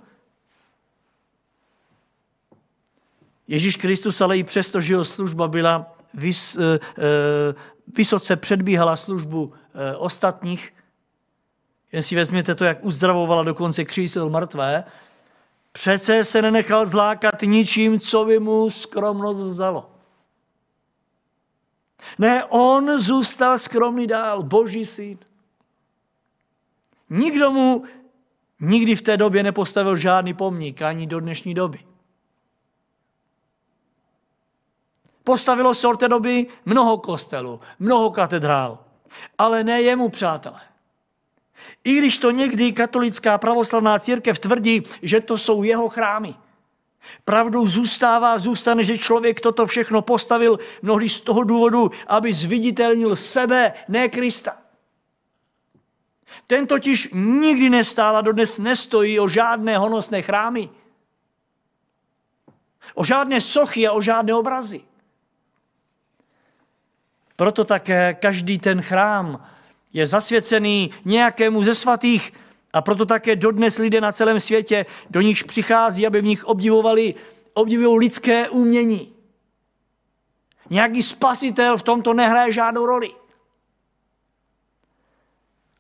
Ježíš 3.48 3.76
Kristus 3.76 4.20
ale 4.20 4.38
i 4.38 4.44
přesto, 4.44 4.80
že 4.80 4.92
jeho 4.92 5.04
služba 5.04 5.48
byla 5.48 5.96
vys, 6.14 6.56
eh, 6.56 6.78
eh, 6.98 7.54
vysoce 7.96 8.36
předbíhala 8.36 8.96
službu 8.96 9.52
ostatních, 9.98 10.74
jen 11.92 12.02
si 12.02 12.16
vezměte 12.16 12.54
to, 12.54 12.64
jak 12.64 12.84
uzdravovala 12.84 13.42
dokonce 13.42 13.84
křísil 13.84 14.30
mrtvé, 14.30 14.84
přece 15.72 16.24
se 16.24 16.42
nenechal 16.42 16.86
zlákat 16.86 17.42
ničím, 17.42 18.00
co 18.00 18.24
by 18.24 18.38
mu 18.38 18.70
skromnost 18.70 19.40
vzalo. 19.40 19.97
Ne, 22.18 22.44
on 22.44 22.98
zůstal 22.98 23.58
skromný 23.58 24.06
dál, 24.06 24.42
boží 24.42 24.84
syn. 24.84 25.18
Nikdo 27.10 27.50
mu 27.50 27.84
nikdy 28.60 28.96
v 28.96 29.02
té 29.02 29.16
době 29.16 29.42
nepostavil 29.42 29.96
žádný 29.96 30.34
pomník, 30.34 30.82
ani 30.82 31.06
do 31.06 31.20
dnešní 31.20 31.54
doby. 31.54 31.78
Postavilo 35.24 35.74
se 35.74 35.88
od 35.88 36.00
té 36.00 36.08
doby 36.08 36.46
mnoho 36.64 36.98
kostelů, 36.98 37.60
mnoho 37.78 38.10
katedrál, 38.10 38.78
ale 39.38 39.64
ne 39.64 39.82
jemu, 39.82 40.08
přátelé. 40.08 40.60
I 41.84 41.98
když 41.98 42.18
to 42.18 42.30
někdy 42.30 42.72
katolická 42.72 43.38
pravoslavná 43.38 43.98
církev 43.98 44.38
tvrdí, 44.38 44.82
že 45.02 45.20
to 45.20 45.38
jsou 45.38 45.62
jeho 45.62 45.88
chrámy. 45.88 46.34
Pravdou 47.24 47.66
zůstává, 47.66 48.38
zůstane, 48.38 48.84
že 48.84 48.98
člověk 48.98 49.40
toto 49.40 49.66
všechno 49.66 50.02
postavil 50.02 50.58
mnohdy 50.82 51.08
z 51.08 51.20
toho 51.20 51.44
důvodu, 51.44 51.90
aby 52.06 52.32
zviditelnil 52.32 53.16
sebe, 53.16 53.72
ne 53.88 54.08
Krista. 54.08 54.58
Ten 56.46 56.66
totiž 56.66 57.08
nikdy 57.12 57.70
nestál 57.70 58.16
a 58.16 58.20
dodnes 58.20 58.58
nestojí 58.58 59.20
o 59.20 59.28
žádné 59.28 59.78
honosné 59.78 60.22
chrámy. 60.22 60.70
O 62.94 63.04
žádné 63.04 63.40
sochy 63.40 63.86
a 63.86 63.92
o 63.92 64.00
žádné 64.00 64.34
obrazy. 64.34 64.80
Proto 67.36 67.64
také 67.64 68.14
každý 68.14 68.58
ten 68.58 68.82
chrám 68.82 69.46
je 69.92 70.06
zasvěcený 70.06 70.90
nějakému 71.04 71.62
ze 71.62 71.74
svatých 71.74 72.32
a 72.72 72.82
proto 72.82 73.06
také 73.06 73.36
dodnes 73.36 73.78
lidé 73.78 74.00
na 74.00 74.12
celém 74.12 74.40
světě 74.40 74.86
do 75.10 75.20
nich 75.20 75.44
přichází, 75.44 76.06
aby 76.06 76.20
v 76.20 76.24
nich 76.24 76.44
obdivovali, 76.44 77.14
obdivovali 77.54 77.98
lidské 77.98 78.48
umění. 78.48 79.14
Nějaký 80.70 81.02
spasitel 81.02 81.78
v 81.78 81.82
tomto 81.82 82.14
nehraje 82.14 82.52
žádnou 82.52 82.86
roli. 82.86 83.10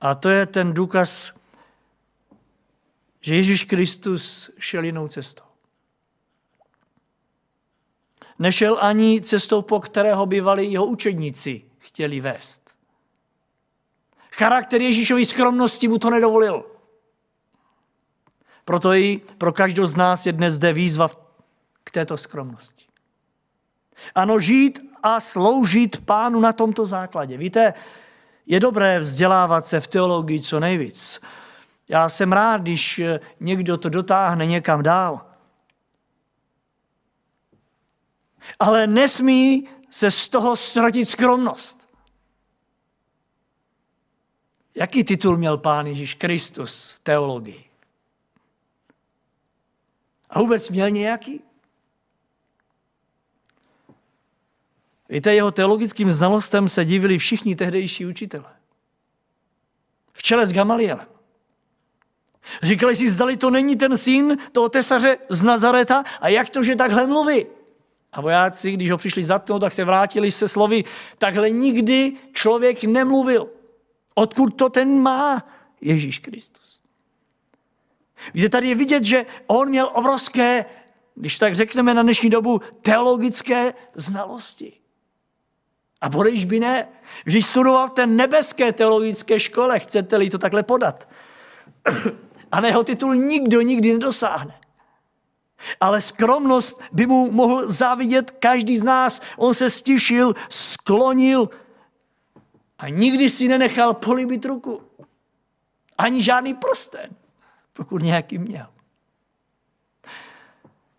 A 0.00 0.14
to 0.14 0.28
je 0.28 0.46
ten 0.46 0.74
důkaz, 0.74 1.32
že 3.20 3.34
Ježíš 3.34 3.64
Kristus 3.64 4.50
šel 4.58 4.84
jinou 4.84 5.08
cestou. 5.08 5.44
Nešel 8.38 8.78
ani 8.80 9.20
cestou, 9.20 9.62
po 9.62 9.80
kterého 9.80 10.26
bývali 10.26 10.66
jeho 10.66 10.86
učedníci 10.86 11.62
chtěli 11.78 12.20
vést. 12.20 12.62
Charakter 14.32 14.80
Ježíšovy 14.80 15.24
skromnosti 15.24 15.88
mu 15.88 15.98
to 15.98 16.10
nedovolil. 16.10 16.77
Proto 18.68 18.94
i 18.94 19.20
pro 19.38 19.52
každou 19.52 19.86
z 19.86 19.96
nás 19.96 20.26
je 20.26 20.32
dnes 20.32 20.54
zde 20.54 20.72
výzva 20.72 21.08
k 21.84 21.90
této 21.90 22.16
skromnosti. 22.16 22.84
Ano, 24.14 24.40
žít 24.40 24.80
a 25.02 25.20
sloužit 25.20 26.04
pánu 26.04 26.40
na 26.40 26.52
tomto 26.52 26.86
základě. 26.86 27.36
Víte, 27.36 27.74
je 28.46 28.60
dobré 28.60 29.00
vzdělávat 29.00 29.66
se 29.66 29.80
v 29.80 29.88
teologii 29.88 30.40
co 30.40 30.60
nejvíc. 30.60 31.20
Já 31.88 32.08
jsem 32.08 32.32
rád, 32.32 32.60
když 32.60 33.00
někdo 33.40 33.76
to 33.76 33.88
dotáhne 33.88 34.46
někam 34.46 34.82
dál. 34.82 35.26
Ale 38.58 38.86
nesmí 38.86 39.68
se 39.90 40.10
z 40.10 40.28
toho 40.28 40.56
ztratit 40.56 41.08
skromnost. 41.08 41.88
Jaký 44.74 45.04
titul 45.04 45.36
měl 45.36 45.58
pán 45.58 45.86
Ježíš 45.86 46.14
Kristus 46.14 46.90
v 46.90 46.98
teologii? 46.98 47.67
A 50.30 50.38
vůbec 50.38 50.70
měl 50.70 50.90
nějaký? 50.90 51.42
Víte, 55.08 55.34
jeho 55.34 55.50
teologickým 55.50 56.10
znalostem 56.10 56.68
se 56.68 56.84
divili 56.84 57.18
všichni 57.18 57.56
tehdejší 57.56 58.06
učitele. 58.06 58.56
V 60.12 60.22
čele 60.22 60.46
s 60.46 60.52
Gamalielem. 60.52 61.06
Říkali 62.62 62.96
si, 62.96 63.08
zdali 63.10 63.36
to 63.36 63.50
není 63.50 63.76
ten 63.76 63.96
syn 63.96 64.38
toho 64.52 64.68
tesaře 64.68 65.18
z 65.28 65.42
Nazareta 65.42 66.04
a 66.20 66.28
jak 66.28 66.50
to, 66.50 66.62
že 66.62 66.76
takhle 66.76 67.06
mluví. 67.06 67.46
A 68.12 68.20
vojáci, 68.20 68.72
když 68.72 68.90
ho 68.90 68.98
přišli 68.98 69.24
zatknout, 69.24 69.60
tak 69.60 69.72
se 69.72 69.84
vrátili 69.84 70.32
se 70.32 70.48
slovy, 70.48 70.84
takhle 71.18 71.50
nikdy 71.50 72.12
člověk 72.32 72.84
nemluvil. 72.84 73.50
Odkud 74.14 74.50
to 74.50 74.68
ten 74.68 75.02
má? 75.02 75.48
Ježíš 75.80 76.18
Kristus. 76.18 76.77
Víte, 78.34 78.48
tady 78.48 78.68
je 78.68 78.74
vidět, 78.74 79.04
že 79.04 79.26
on 79.46 79.68
měl 79.68 79.90
obrovské, 79.94 80.64
když 81.14 81.38
tak 81.38 81.54
řekneme 81.54 81.94
na 81.94 82.02
dnešní 82.02 82.30
dobu, 82.30 82.60
teologické 82.82 83.74
znalosti. 83.94 84.72
A 86.00 86.08
Borejš 86.08 86.44
by 86.44 86.60
ne. 86.60 86.88
Když 87.24 87.46
studoval 87.46 87.86
v 87.88 87.90
té 87.90 88.06
nebeské 88.06 88.72
teologické 88.72 89.40
škole, 89.40 89.80
chcete-li 89.80 90.30
to 90.30 90.38
takhle 90.38 90.62
podat. 90.62 91.08
A 92.52 92.60
na 92.60 92.68
jeho 92.68 92.84
titul 92.84 93.14
nikdo 93.14 93.60
nikdy 93.60 93.92
nedosáhne. 93.92 94.60
Ale 95.80 96.02
skromnost 96.02 96.82
by 96.92 97.06
mu 97.06 97.30
mohl 97.30 97.70
závidět 97.70 98.30
každý 98.30 98.78
z 98.78 98.84
nás. 98.84 99.20
On 99.36 99.54
se 99.54 99.70
stišil, 99.70 100.34
sklonil 100.48 101.50
a 102.78 102.88
nikdy 102.88 103.28
si 103.28 103.48
nenechal 103.48 103.94
polibit 103.94 104.44
ruku. 104.44 104.82
Ani 105.98 106.22
žádný 106.22 106.54
prsten, 106.54 107.10
pokud 107.78 108.02
nějaký 108.02 108.38
měl. 108.38 108.66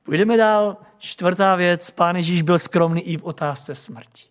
Půjdeme 0.03 0.37
dál. 0.37 0.77
Čtvrtá 0.97 1.55
věc. 1.55 1.91
Pán 1.91 2.15
Ježíš 2.15 2.41
byl 2.41 2.59
skromný 2.59 3.01
i 3.01 3.17
v 3.17 3.23
otázce 3.23 3.75
smrti. 3.75 4.23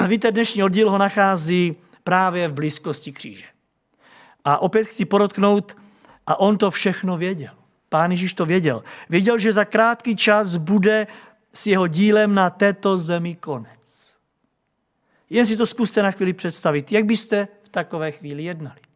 Víte, 0.06 0.32
dnešní 0.32 0.62
oddíl 0.62 0.90
ho 0.90 0.98
nachází 0.98 1.76
právě 2.04 2.48
v 2.48 2.52
blízkosti 2.52 3.12
kříže. 3.12 3.44
A 4.44 4.62
opět 4.62 4.84
chci 4.84 5.04
podotknout, 5.04 5.76
a 6.26 6.40
on 6.40 6.58
to 6.58 6.70
všechno 6.70 7.16
věděl. 7.16 7.54
Pán 7.88 8.10
Ježíš 8.10 8.34
to 8.34 8.46
věděl. 8.46 8.84
Věděl, 9.08 9.38
že 9.38 9.52
za 9.52 9.64
krátký 9.64 10.16
čas 10.16 10.56
bude 10.56 11.06
s 11.52 11.66
jeho 11.66 11.86
dílem 11.86 12.34
na 12.34 12.50
této 12.50 12.98
zemi 12.98 13.34
konec. 13.34 14.16
Jen 15.30 15.46
si 15.46 15.56
to 15.56 15.66
zkuste 15.66 16.02
na 16.02 16.10
chvíli 16.10 16.32
představit. 16.32 16.92
Jak 16.92 17.04
byste 17.04 17.48
v 17.62 17.68
takové 17.68 18.12
chvíli 18.12 18.42
jednali? 18.42 18.89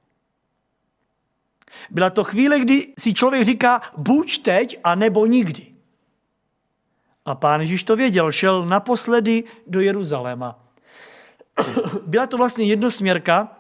Byla 1.91 2.11
to 2.11 2.25
chvíle, 2.25 2.61
kdy 2.61 2.95
si 2.99 3.15
člověk 3.15 3.45
říká, 3.45 3.83
buď 3.97 4.43
teď, 4.43 4.79
a 4.85 4.95
nebo 4.95 5.27
nikdy. 5.27 5.67
A 7.25 7.35
pán 7.35 7.61
Ježíš 7.61 7.83
to 7.83 7.97
věděl, 7.97 8.33
šel 8.33 8.67
naposledy 8.67 9.45
do 9.67 9.81
Jeruzaléma. 9.81 10.65
Byla 12.07 12.27
to 12.27 12.37
vlastně 12.37 12.65
jednosměrka, 12.65 13.57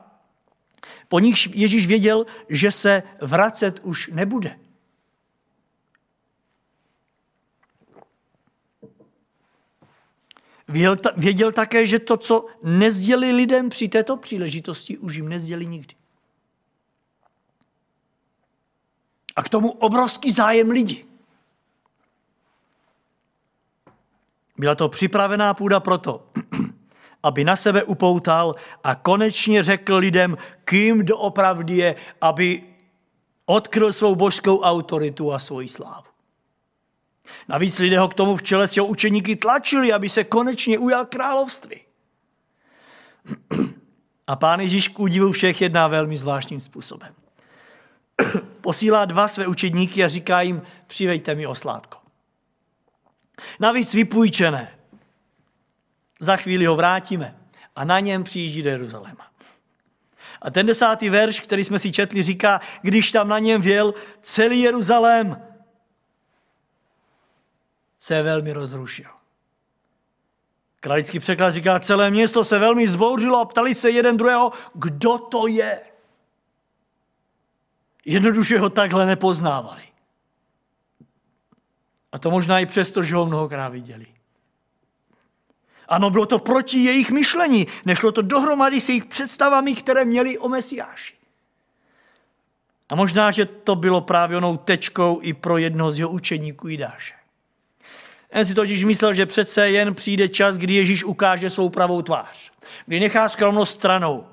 po 1.08 1.18
nich 1.18 1.56
Ježíš 1.56 1.86
věděl, 1.86 2.26
že 2.48 2.70
se 2.70 3.02
vracet 3.20 3.80
už 3.82 4.10
nebude. 4.12 4.58
Věděl 11.16 11.52
také, 11.52 11.86
že 11.86 11.98
to, 11.98 12.16
co 12.16 12.46
nezděli 12.62 13.32
lidem 13.32 13.68
při 13.68 13.88
této 13.88 14.16
příležitosti, 14.16 14.98
už 14.98 15.14
jim 15.14 15.28
nezděli 15.28 15.66
nikdy. 15.66 15.94
A 19.36 19.42
k 19.42 19.48
tomu 19.48 19.70
obrovský 19.70 20.30
zájem 20.30 20.70
lidí. 20.70 21.04
Byla 24.58 24.74
to 24.74 24.88
připravená 24.88 25.54
půda 25.54 25.80
proto, 25.80 26.26
aby 27.22 27.44
na 27.44 27.56
sebe 27.56 27.84
upoutal 27.84 28.54
a 28.84 28.94
konečně 28.94 29.62
řekl 29.62 29.96
lidem, 29.96 30.36
kým 30.64 31.04
doopravdy 31.04 31.76
je, 31.76 31.96
aby 32.20 32.62
odkryl 33.46 33.92
svou 33.92 34.14
božskou 34.14 34.60
autoritu 34.60 35.32
a 35.32 35.38
svoji 35.38 35.68
slávu. 35.68 36.06
Navíc 37.48 37.78
lidé 37.78 37.98
ho 37.98 38.08
k 38.08 38.14
tomu 38.14 38.36
v 38.36 38.42
čele 38.42 38.68
s 38.68 38.76
jeho 38.76 38.86
učeníky 38.86 39.36
tlačili, 39.36 39.92
aby 39.92 40.08
se 40.08 40.24
konečně 40.24 40.78
ujal 40.78 41.04
království. 41.04 41.80
A 44.26 44.36
pán 44.36 44.60
Ježíš 44.60 44.88
k 44.88 45.00
údivu 45.00 45.32
všech 45.32 45.60
jedná 45.60 45.88
velmi 45.88 46.16
zvláštním 46.16 46.60
způsobem. 46.60 47.14
Posílá 48.64 49.04
dva 49.04 49.28
své 49.28 49.46
učedníky 49.46 50.04
a 50.04 50.08
říká 50.08 50.40
jim, 50.40 50.62
přivejte 50.86 51.34
mi 51.34 51.46
oslátko. 51.46 51.98
Navíc 53.60 53.94
vypůjčené. 53.94 54.78
Za 56.20 56.36
chvíli 56.36 56.66
ho 56.66 56.76
vrátíme 56.76 57.36
a 57.76 57.84
na 57.84 58.00
něm 58.00 58.24
přijíždí 58.24 58.62
do 58.62 58.70
Jeruzaléma. 58.70 59.26
A 60.42 60.50
ten 60.50 60.66
desátý 60.66 61.08
verš, 61.08 61.40
který 61.40 61.64
jsme 61.64 61.78
si 61.78 61.92
četli, 61.92 62.22
říká, 62.22 62.60
když 62.82 63.12
tam 63.12 63.28
na 63.28 63.38
něm 63.38 63.62
věl 63.62 63.94
celý 64.20 64.60
Jeruzalém, 64.60 65.42
se 68.00 68.22
velmi 68.22 68.52
rozrušil. 68.52 69.10
Kralický 70.80 71.18
překlad 71.18 71.50
říká, 71.50 71.80
celé 71.80 72.10
město 72.10 72.44
se 72.44 72.58
velmi 72.58 72.88
zbouřilo 72.88 73.40
a 73.40 73.44
ptali 73.44 73.74
se 73.74 73.90
jeden 73.90 74.16
druhého, 74.16 74.52
kdo 74.74 75.18
to 75.18 75.46
je. 75.46 75.93
Jednoduše 78.04 78.58
ho 78.58 78.70
takhle 78.70 79.06
nepoznávali. 79.06 79.82
A 82.12 82.18
to 82.18 82.30
možná 82.30 82.58
i 82.58 82.66
přesto, 82.66 83.02
že 83.02 83.16
ho 83.16 83.26
mnohokrát 83.26 83.68
viděli. 83.68 84.06
Ano, 85.88 86.10
bylo 86.10 86.26
to 86.26 86.38
proti 86.38 86.78
jejich 86.78 87.10
myšlení. 87.10 87.66
Nešlo 87.84 88.12
to 88.12 88.22
dohromady 88.22 88.80
s 88.80 88.88
jejich 88.88 89.04
představami, 89.04 89.74
které 89.74 90.04
měli 90.04 90.38
o 90.38 90.48
Mesiáši. 90.48 91.14
A 92.88 92.94
možná, 92.94 93.30
že 93.30 93.46
to 93.46 93.76
bylo 93.76 94.00
právě 94.00 94.36
onou 94.36 94.56
tečkou 94.56 95.18
i 95.22 95.32
pro 95.32 95.58
jednoho 95.58 95.92
z 95.92 95.98
jeho 95.98 96.10
učeníků 96.10 96.68
Jidáše. 96.68 97.14
Jen 98.34 98.46
si 98.46 98.54
totiž 98.54 98.84
myslel, 98.84 99.14
že 99.14 99.26
přece 99.26 99.70
jen 99.70 99.94
přijde 99.94 100.28
čas, 100.28 100.56
kdy 100.56 100.74
Ježíš 100.74 101.04
ukáže 101.04 101.50
svou 101.50 101.68
pravou 101.68 102.02
tvář. 102.02 102.52
Kdy 102.86 103.00
nechá 103.00 103.28
skromnost 103.28 103.72
stranou. 103.72 104.26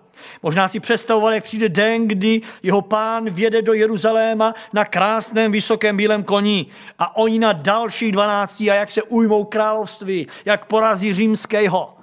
Možná 0.44 0.68
si 0.68 0.80
představoval, 0.80 1.34
jak 1.34 1.44
přijde 1.44 1.70
den, 1.70 2.08
kdy 2.08 2.42
jeho 2.64 2.82
pán 2.82 3.30
vjede 3.30 3.62
do 3.62 3.74
Jeruzaléma 3.74 4.54
na 4.74 4.86
krásném 4.86 5.52
vysokém 5.52 5.98
bílém 5.98 6.24
koni 6.24 6.66
a 7.00 7.18
oni 7.18 7.40
na 7.40 7.54
dalších 7.54 8.12
dvanácti 8.12 8.72
a 8.72 8.76
jak 8.76 8.92
se 8.92 9.04
ujmou 9.04 9.44
království, 9.44 10.28
jak 10.46 10.66
porazí 10.66 11.14
římského. 11.14 11.98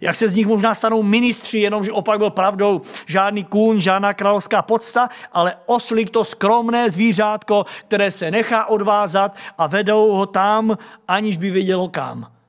Jak 0.00 0.16
se 0.16 0.28
z 0.28 0.34
nich 0.34 0.46
možná 0.46 0.74
stanou 0.74 1.02
ministři, 1.02 1.58
jenomže 1.58 1.92
opak 1.92 2.18
byl 2.18 2.30
pravdou. 2.30 2.80
Žádný 3.06 3.44
kůň, 3.44 3.80
žádná 3.80 4.14
královská 4.14 4.62
podsta, 4.62 5.08
ale 5.32 5.56
oslík 5.66 6.10
to 6.10 6.24
skromné 6.24 6.90
zvířátko, 6.90 7.66
které 7.88 8.10
se 8.10 8.30
nechá 8.30 8.66
odvázat 8.66 9.36
a 9.58 9.66
vedou 9.66 10.12
ho 10.12 10.26
tam, 10.26 10.78
aniž 11.08 11.36
by 11.36 11.50
vědělo 11.50 11.88
kam. 11.88 12.39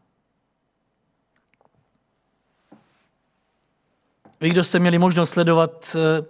Vy, 4.42 4.50
kdo 4.50 4.64
jste 4.64 4.80
měli 4.80 5.00
možnost 5.00 5.30
sledovat 5.30 5.96
eh, 5.96 6.26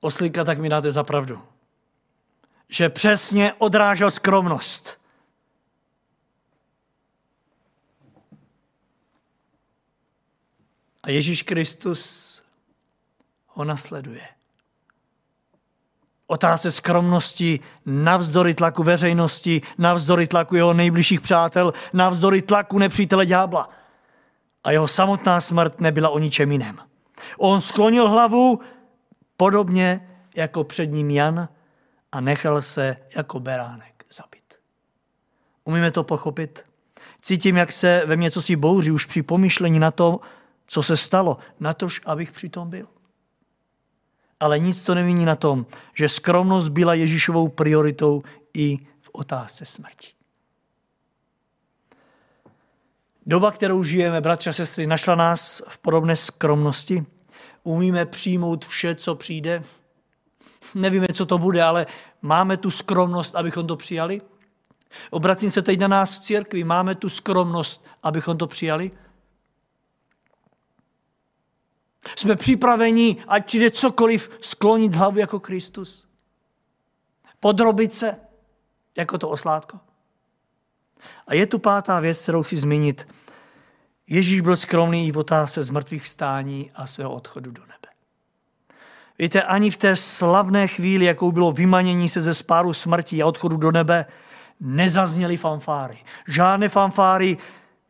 oslíka, 0.00 0.44
tak 0.44 0.58
mi 0.58 0.68
dáte 0.68 0.92
za 0.92 1.04
pravdu. 1.04 1.42
Že 2.68 2.88
přesně 2.88 3.52
odrážel 3.58 4.10
skromnost. 4.10 5.00
A 11.02 11.10
Ježíš 11.10 11.42
Kristus 11.42 12.42
ho 13.46 13.64
nasleduje. 13.64 14.28
Otázce 16.26 16.70
skromnosti 16.70 17.60
navzdory 17.86 18.54
tlaku 18.54 18.82
veřejnosti, 18.82 19.62
navzdory 19.78 20.26
tlaku 20.26 20.56
jeho 20.56 20.74
nejbližších 20.74 21.20
přátel, 21.20 21.72
navzdory 21.92 22.42
tlaku 22.42 22.78
nepřítele 22.78 23.26
ďábla. 23.26 23.77
A 24.64 24.70
jeho 24.70 24.88
samotná 24.88 25.40
smrt 25.40 25.80
nebyla 25.80 26.08
o 26.08 26.18
ničem 26.18 26.52
jiném. 26.52 26.78
On 27.38 27.60
sklonil 27.60 28.08
hlavu 28.08 28.60
podobně 29.36 30.08
jako 30.36 30.64
před 30.64 30.86
ním 30.86 31.10
Jan 31.10 31.48
a 32.12 32.20
nechal 32.20 32.62
se 32.62 32.96
jako 33.16 33.40
beránek 33.40 34.04
zabit. 34.10 34.54
Umíme 35.64 35.90
to 35.90 36.04
pochopit? 36.04 36.64
Cítím, 37.20 37.56
jak 37.56 37.72
se 37.72 38.02
ve 38.06 38.16
mně 38.16 38.30
co 38.30 38.42
si 38.42 38.56
bouří 38.56 38.90
už 38.90 39.06
při 39.06 39.22
pomyšlení 39.22 39.78
na 39.78 39.90
to, 39.90 40.20
co 40.66 40.82
se 40.82 40.96
stalo, 40.96 41.38
na 41.60 41.74
tož, 41.74 42.00
abych 42.06 42.32
přitom 42.32 42.70
byl. 42.70 42.86
Ale 44.40 44.58
nic 44.58 44.82
to 44.82 44.94
nemění 44.94 45.24
na 45.24 45.36
tom, 45.36 45.66
že 45.94 46.08
skromnost 46.08 46.68
byla 46.68 46.94
Ježíšovou 46.94 47.48
prioritou 47.48 48.22
i 48.54 48.76
v 49.00 49.10
otázce 49.12 49.66
smrti. 49.66 50.17
Doba, 53.28 53.50
kterou 53.50 53.82
žijeme, 53.82 54.20
bratři 54.20 54.50
a 54.50 54.52
sestry, 54.52 54.86
našla 54.86 55.14
nás 55.14 55.62
v 55.68 55.78
podobné 55.78 56.16
skromnosti. 56.16 57.06
Umíme 57.62 58.06
přijmout 58.06 58.64
vše, 58.64 58.94
co 58.94 59.14
přijde. 59.14 59.62
Nevíme, 60.74 61.06
co 61.12 61.26
to 61.26 61.38
bude, 61.38 61.62
ale 61.62 61.86
máme 62.22 62.56
tu 62.56 62.70
skromnost, 62.70 63.36
abychom 63.36 63.66
to 63.66 63.76
přijali. 63.76 64.20
Obracím 65.10 65.50
se 65.50 65.62
teď 65.62 65.78
na 65.78 65.88
nás 65.88 66.18
v 66.18 66.22
církvi. 66.22 66.64
Máme 66.64 66.94
tu 66.94 67.08
skromnost, 67.08 67.84
abychom 68.02 68.38
to 68.38 68.46
přijali. 68.46 68.90
Jsme 72.16 72.36
připraveni, 72.36 73.24
ať 73.28 73.46
přijde 73.46 73.70
cokoliv, 73.70 74.30
sklonit 74.40 74.94
hlavu 74.94 75.18
jako 75.18 75.40
Kristus. 75.40 76.08
Podrobit 77.40 77.92
se 77.92 78.16
jako 78.96 79.18
to 79.18 79.28
oslátko. 79.28 79.87
A 81.26 81.34
je 81.34 81.46
tu 81.46 81.58
pátá 81.58 82.00
věc, 82.00 82.22
kterou 82.22 82.42
chci 82.42 82.56
zmínit. 82.56 83.08
Ježíš 84.06 84.40
byl 84.40 84.56
skromný 84.56 85.08
i 85.08 85.12
v 85.12 85.18
otázce 85.18 85.62
z 85.62 85.70
mrtvých 85.70 86.02
vstání 86.02 86.70
a 86.74 86.86
svého 86.86 87.10
odchodu 87.10 87.50
do 87.50 87.62
nebe. 87.62 87.74
Víte, 89.18 89.42
ani 89.42 89.70
v 89.70 89.76
té 89.76 89.96
slavné 89.96 90.68
chvíli, 90.68 91.04
jakou 91.04 91.32
bylo 91.32 91.52
vymanění 91.52 92.08
se 92.08 92.20
ze 92.20 92.34
spáru 92.34 92.72
smrti 92.72 93.22
a 93.22 93.26
odchodu 93.26 93.56
do 93.56 93.72
nebe, 93.72 94.06
nezazněly 94.60 95.36
fanfáry. 95.36 95.98
Žádné 96.28 96.68
fanfáry, 96.68 97.36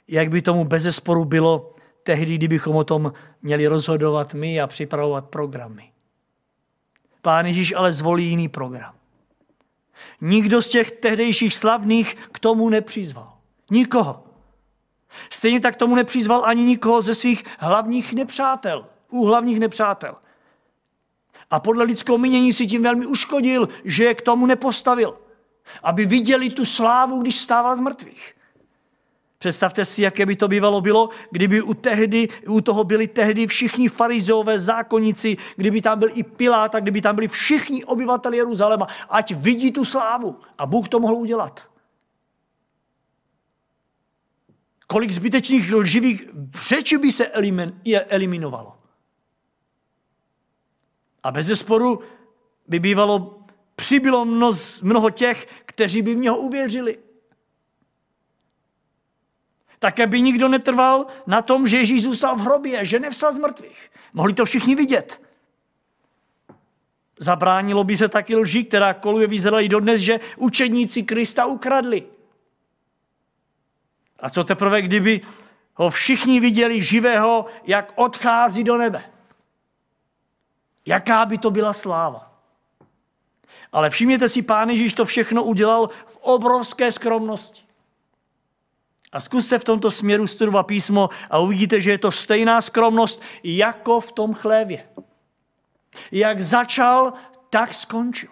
jak 0.08 0.30
by 0.30 0.42
tomu 0.42 0.64
bezesporu 0.64 1.24
bylo 1.24 1.74
tehdy, 2.02 2.34
kdybychom 2.34 2.76
o 2.76 2.84
tom 2.84 3.12
měli 3.42 3.66
rozhodovat 3.66 4.34
my 4.34 4.60
a 4.60 4.66
připravovat 4.66 5.24
programy. 5.24 5.92
Pán 7.22 7.46
Ježíš 7.46 7.74
ale 7.76 7.92
zvolí 7.92 8.24
jiný 8.24 8.48
program. 8.48 8.97
Nikdo 10.20 10.62
z 10.62 10.68
těch 10.68 10.90
tehdejších 10.90 11.54
slavných 11.54 12.16
k 12.32 12.38
tomu 12.38 12.68
nepřizval. 12.68 13.32
Nikoho. 13.70 14.24
Stejně 15.30 15.60
tak 15.60 15.76
tomu 15.76 15.94
nepřizval 15.94 16.42
ani 16.44 16.62
nikoho 16.62 17.02
ze 17.02 17.14
svých 17.14 17.44
hlavních 17.58 18.12
nepřátel, 18.12 18.86
u 19.08 19.26
hlavních 19.26 19.60
nepřátel. 19.60 20.16
A 21.50 21.60
podle 21.60 21.84
lidského 21.84 22.18
mínění 22.18 22.52
si 22.52 22.66
tím 22.66 22.82
velmi 22.82 23.06
uškodil, 23.06 23.68
že 23.84 24.04
je 24.04 24.14
k 24.14 24.22
tomu 24.22 24.46
nepostavil. 24.46 25.18
Aby 25.82 26.06
viděli 26.06 26.50
tu 26.50 26.64
slávu, 26.64 27.22
když 27.22 27.38
stával 27.38 27.76
z 27.76 27.80
mrtvých. 27.80 28.34
Představte 29.38 29.84
si, 29.84 30.02
jaké 30.02 30.26
by 30.26 30.36
to 30.36 30.48
bývalo 30.48 30.80
bylo, 30.80 31.08
kdyby 31.30 31.62
u, 31.62 31.74
tehdy, 31.74 32.28
u 32.48 32.60
toho 32.60 32.84
byli 32.84 33.08
tehdy 33.08 33.46
všichni 33.46 33.88
farizeové 33.88 34.58
zákonníci, 34.58 35.36
kdyby 35.56 35.82
tam 35.82 35.98
byl 35.98 36.08
i 36.12 36.22
Pilát, 36.22 36.74
a 36.74 36.80
kdyby 36.80 37.00
tam 37.00 37.14
byli 37.14 37.28
všichni 37.28 37.84
obyvateli 37.84 38.36
Jeruzaléma, 38.36 38.86
ať 39.08 39.34
vidí 39.34 39.72
tu 39.72 39.84
slávu. 39.84 40.36
A 40.58 40.66
Bůh 40.66 40.88
to 40.88 41.00
mohl 41.00 41.14
udělat. 41.14 41.70
Kolik 44.86 45.10
zbytečných 45.10 45.72
lživých 45.72 46.26
řečí 46.68 46.96
by 46.96 47.12
se 47.12 47.26
eliminovalo. 48.08 48.76
A 51.22 51.30
bez 51.30 51.46
zesporu 51.46 52.00
by 52.68 52.78
bývalo, 52.80 53.44
přibylo 53.76 54.24
mnoho 54.82 55.10
těch, 55.10 55.46
kteří 55.64 56.02
by 56.02 56.14
v 56.14 56.18
něho 56.18 56.38
uvěřili. 56.38 56.98
Také 59.78 60.06
by 60.06 60.22
nikdo 60.22 60.48
netrval 60.48 61.06
na 61.26 61.42
tom, 61.42 61.66
že 61.66 61.76
Ježíš 61.78 62.02
zůstal 62.02 62.36
v 62.36 62.40
hrobě, 62.40 62.84
že 62.84 63.00
nevstal 63.00 63.32
z 63.32 63.38
mrtvých. 63.38 63.90
Mohli 64.12 64.32
to 64.32 64.44
všichni 64.44 64.74
vidět. 64.74 65.22
Zabránilo 67.18 67.84
by 67.84 67.96
se 67.96 68.08
taky 68.08 68.36
lži, 68.36 68.64
která 68.64 68.94
koluje 68.94 69.26
v 69.26 69.32
Izraeli 69.32 69.68
dodnes, 69.68 70.00
že 70.00 70.20
učedníci 70.36 71.02
Krista 71.02 71.46
ukradli. 71.46 72.06
A 74.18 74.30
co 74.30 74.44
teprve, 74.44 74.82
kdyby 74.82 75.20
ho 75.74 75.90
všichni 75.90 76.40
viděli 76.40 76.82
živého, 76.82 77.46
jak 77.64 77.92
odchází 77.94 78.64
do 78.64 78.78
nebe. 78.78 79.02
Jaká 80.86 81.26
by 81.26 81.38
to 81.38 81.50
byla 81.50 81.72
sláva. 81.72 82.32
Ale 83.72 83.90
všimněte 83.90 84.28
si, 84.28 84.42
pán 84.42 84.70
Ježíš 84.70 84.94
to 84.94 85.04
všechno 85.04 85.44
udělal 85.44 85.88
v 86.06 86.16
obrovské 86.16 86.92
skromnosti. 86.92 87.67
A 89.12 89.20
zkuste 89.20 89.58
v 89.58 89.64
tomto 89.64 89.90
směru 89.90 90.26
studovat 90.26 90.62
písmo 90.62 91.08
a 91.30 91.38
uvidíte, 91.38 91.80
že 91.80 91.90
je 91.90 91.98
to 91.98 92.12
stejná 92.12 92.60
skromnost 92.60 93.22
jako 93.42 94.00
v 94.00 94.12
tom 94.12 94.34
chlévě. 94.34 94.88
Jak 96.12 96.40
začal, 96.40 97.12
tak 97.50 97.74
skončil. 97.74 98.30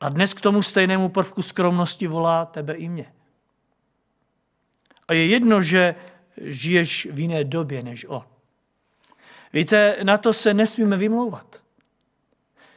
A 0.00 0.08
dnes 0.08 0.34
k 0.34 0.40
tomu 0.40 0.62
stejnému 0.62 1.08
prvku 1.08 1.42
skromnosti 1.42 2.06
volá 2.06 2.44
tebe 2.44 2.74
i 2.74 2.88
mě. 2.88 3.12
A 5.08 5.12
je 5.12 5.26
jedno, 5.26 5.62
že 5.62 5.94
žiješ 6.36 7.08
v 7.10 7.18
jiné 7.18 7.44
době 7.44 7.82
než 7.82 8.06
on. 8.08 8.24
Víte, 9.52 9.96
na 10.02 10.18
to 10.18 10.32
se 10.32 10.54
nesmíme 10.54 10.96
vymlouvat. 10.96 11.62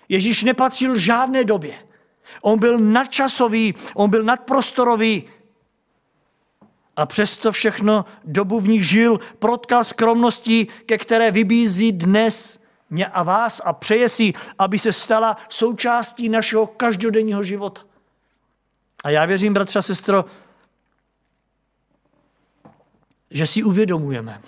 Ježíš 0.09 0.43
nepatřil 0.43 0.97
žádné 0.97 1.43
době. 1.43 1.88
On 2.41 2.59
byl 2.59 2.79
nadčasový, 2.79 3.75
on 3.93 4.09
byl 4.09 4.23
nadprostorový. 4.23 5.23
A 6.95 7.05
přesto 7.05 7.51
všechno 7.51 8.05
dobu 8.23 8.59
v 8.59 8.67
nich 8.67 8.87
žil, 8.87 9.19
protkal 9.39 9.83
skromností, 9.83 10.67
ke 10.85 10.97
které 10.97 11.31
vybízí 11.31 11.91
dnes 11.91 12.59
mě 12.89 13.07
a 13.07 13.23
vás 13.23 13.61
a 13.65 13.73
přeje 13.73 14.09
si, 14.09 14.33
aby 14.59 14.79
se 14.79 14.93
stala 14.93 15.37
součástí 15.49 16.29
našeho 16.29 16.67
každodenního 16.67 17.43
života. 17.43 17.81
A 19.03 19.09
já 19.09 19.25
věřím, 19.25 19.53
bratře 19.53 19.79
a 19.79 19.81
sestro, 19.81 20.25
že 23.31 23.47
si 23.47 23.63
uvědomujeme, 23.63 24.41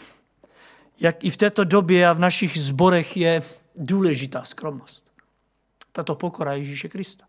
jak 0.99 1.23
i 1.23 1.29
v 1.29 1.37
této 1.37 1.63
době 1.63 2.07
a 2.07 2.13
v 2.13 2.19
našich 2.19 2.61
zborech 2.61 3.17
je 3.17 3.41
důležitá 3.75 4.43
skromnost. 4.43 5.11
Tato 5.91 6.15
pokora 6.15 6.53
Ježíše 6.53 6.89
Krista. 6.89 7.25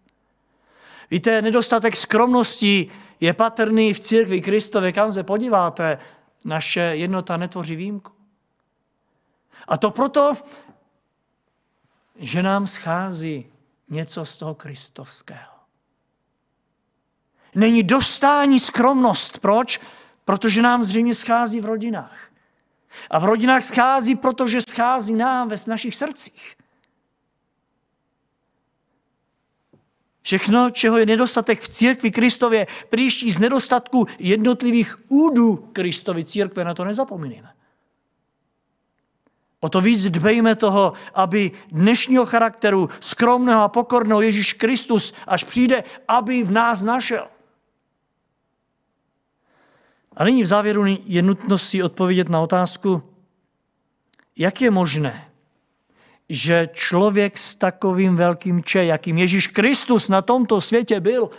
Víte, 1.12 1.42
nedostatek 1.42 1.96
skromnosti 1.96 2.90
je 3.20 3.32
patrný 3.32 3.94
v 3.94 4.00
církvi 4.00 4.40
Kristove, 4.40 4.92
kam 4.92 5.12
se 5.12 5.22
podíváte, 5.22 5.98
naše 6.44 6.80
jednota 6.80 7.36
netvoří 7.36 7.76
výjimku. 7.76 8.12
A 9.68 9.76
to 9.76 9.90
proto, 9.90 10.32
že 12.16 12.42
nám 12.42 12.66
schází 12.66 13.46
něco 13.88 14.24
z 14.24 14.36
toho 14.36 14.54
kristovského. 14.54 15.52
Není 17.54 17.82
dostání 17.82 18.60
skromnost. 18.60 19.38
Proč? 19.38 19.80
Protože 20.24 20.62
nám 20.62 20.84
zřejmě 20.84 21.14
schází 21.14 21.60
v 21.60 21.64
rodinách. 21.64 22.18
A 23.10 23.18
v 23.18 23.24
rodinách 23.24 23.62
schází, 23.62 24.16
protože 24.16 24.60
schází 24.60 25.14
nám 25.14 25.48
ve 25.48 25.56
našich 25.66 25.94
srdcích. 25.94 26.56
Všechno, 30.22 30.70
čeho 30.70 30.98
je 30.98 31.06
nedostatek 31.06 31.60
v 31.60 31.68
církvi 31.68 32.10
Kristově, 32.10 32.66
příští 32.90 33.32
z 33.32 33.38
nedostatku 33.38 34.06
jednotlivých 34.18 34.98
údů 35.08 35.68
Kristovy 35.72 36.24
církve, 36.24 36.64
na 36.64 36.74
to 36.74 36.84
nezapomínejme. 36.84 37.48
O 39.60 39.68
to 39.68 39.80
víc 39.80 40.10
dbejme 40.10 40.54
toho, 40.54 40.92
aby 41.14 41.50
dnešního 41.70 42.26
charakteru 42.26 42.88
skromného 43.00 43.62
a 43.62 43.68
pokorného 43.68 44.22
Ježíš 44.22 44.52
Kristus, 44.52 45.14
až 45.26 45.44
přijde, 45.44 45.84
aby 46.08 46.42
v 46.42 46.50
nás 46.50 46.82
našel. 46.82 47.28
A 50.16 50.24
nyní 50.24 50.42
v 50.42 50.46
závěru 50.46 50.84
je 51.06 51.22
nutnost 51.22 51.68
si 51.68 51.82
odpovědět 51.82 52.28
na 52.28 52.40
otázku, 52.40 53.02
jak 54.36 54.60
je 54.60 54.70
možné, 54.70 55.31
že 56.32 56.68
člověk 56.72 57.38
s 57.38 57.54
takovým 57.54 58.16
velkým 58.16 58.62
če, 58.64 58.84
jakým 58.84 59.18
Ježíš 59.18 59.46
Kristus 59.46 60.08
na 60.08 60.22
tomto 60.22 60.60
světě 60.60 61.00
byl, 61.00 61.30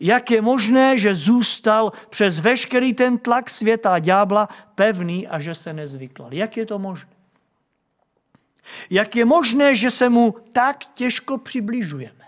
jak 0.00 0.30
je 0.30 0.42
možné, 0.42 0.98
že 0.98 1.14
zůstal 1.14 1.92
přes 2.08 2.38
veškerý 2.40 2.94
ten 2.94 3.18
tlak 3.18 3.50
světa 3.50 3.94
a 3.94 3.98
ďábla 3.98 4.48
pevný 4.74 5.28
a 5.28 5.40
že 5.40 5.54
se 5.54 5.72
nezvyklal. 5.72 6.34
Jak 6.34 6.56
je 6.56 6.66
to 6.66 6.78
možné? 6.78 7.10
Jak 8.90 9.16
je 9.16 9.24
možné, 9.24 9.76
že 9.76 9.90
se 9.90 10.08
mu 10.08 10.34
tak 10.52 10.84
těžko 10.84 11.38
přibližujeme? 11.38 12.24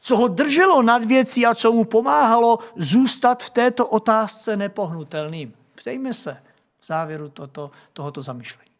Co 0.00 0.16
ho 0.16 0.28
drželo 0.28 0.82
nad 0.82 1.04
věcí 1.04 1.46
a 1.46 1.54
co 1.54 1.72
mu 1.72 1.84
pomáhalo 1.84 2.58
zůstat 2.76 3.42
v 3.42 3.50
této 3.50 3.86
otázce 3.86 4.56
nepohnutelným? 4.56 5.52
Ptejme 5.74 6.14
se 6.14 6.42
v 6.80 6.86
závěru 6.86 7.28
toto, 7.28 7.70
tohoto 7.92 8.22
zamyšlení. 8.22 8.73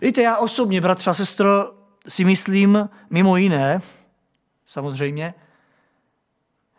Víte, 0.00 0.22
já 0.22 0.36
osobně, 0.36 0.80
bratře 0.80 1.10
a 1.10 1.14
sestro, 1.14 1.74
si 2.08 2.24
myslím, 2.24 2.88
mimo 3.10 3.36
jiné, 3.36 3.80
samozřejmě, 4.66 5.34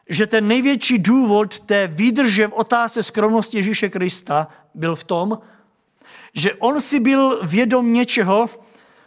že 0.10 0.28
ten 0.28 0.48
největší 0.48 1.00
důvod 1.00 1.60
té 1.60 1.88
výdrže 1.88 2.48
v 2.48 2.54
otázce 2.54 3.04
skromnosti 3.04 3.58
Ježíše 3.58 3.90
Krista 3.90 4.48
byl 4.74 4.96
v 4.96 5.04
tom, 5.04 5.40
že 6.34 6.54
on 6.54 6.82
si 6.82 7.00
byl 7.00 7.40
vědom 7.44 7.94
něčeho, 7.94 8.50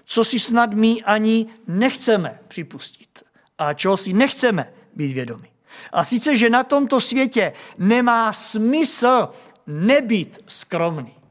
co 0.05 0.25
si 0.25 0.38
snad 0.38 0.72
my 0.72 1.03
ani 1.03 1.46
nechceme 1.66 2.40
připustit 2.48 3.22
a 3.59 3.75
čeho 3.75 3.96
si 3.96 4.12
nechceme 4.12 4.72
být 4.94 5.12
vědomi. 5.12 5.53
A 5.92 6.05
sice, 6.05 6.37
že 6.37 6.51
na 6.51 6.64
tomto 6.64 7.01
světě 7.01 7.53
nemá 7.79 8.33
smysl 8.33 9.29
nebýt 9.66 10.38
skromný. 10.46 11.21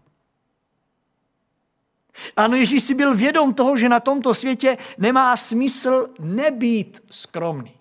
Ano, 2.38 2.56
Ježíš 2.56 2.84
si 2.84 2.94
byl 2.94 3.16
vědom 3.16 3.54
toho, 3.54 3.78
že 3.78 3.90
na 3.90 4.00
tomto 4.00 4.34
světě 4.34 4.78
nemá 4.98 5.38
smysl 5.38 6.08
nebýt 6.20 7.04
skromný. 7.12 7.74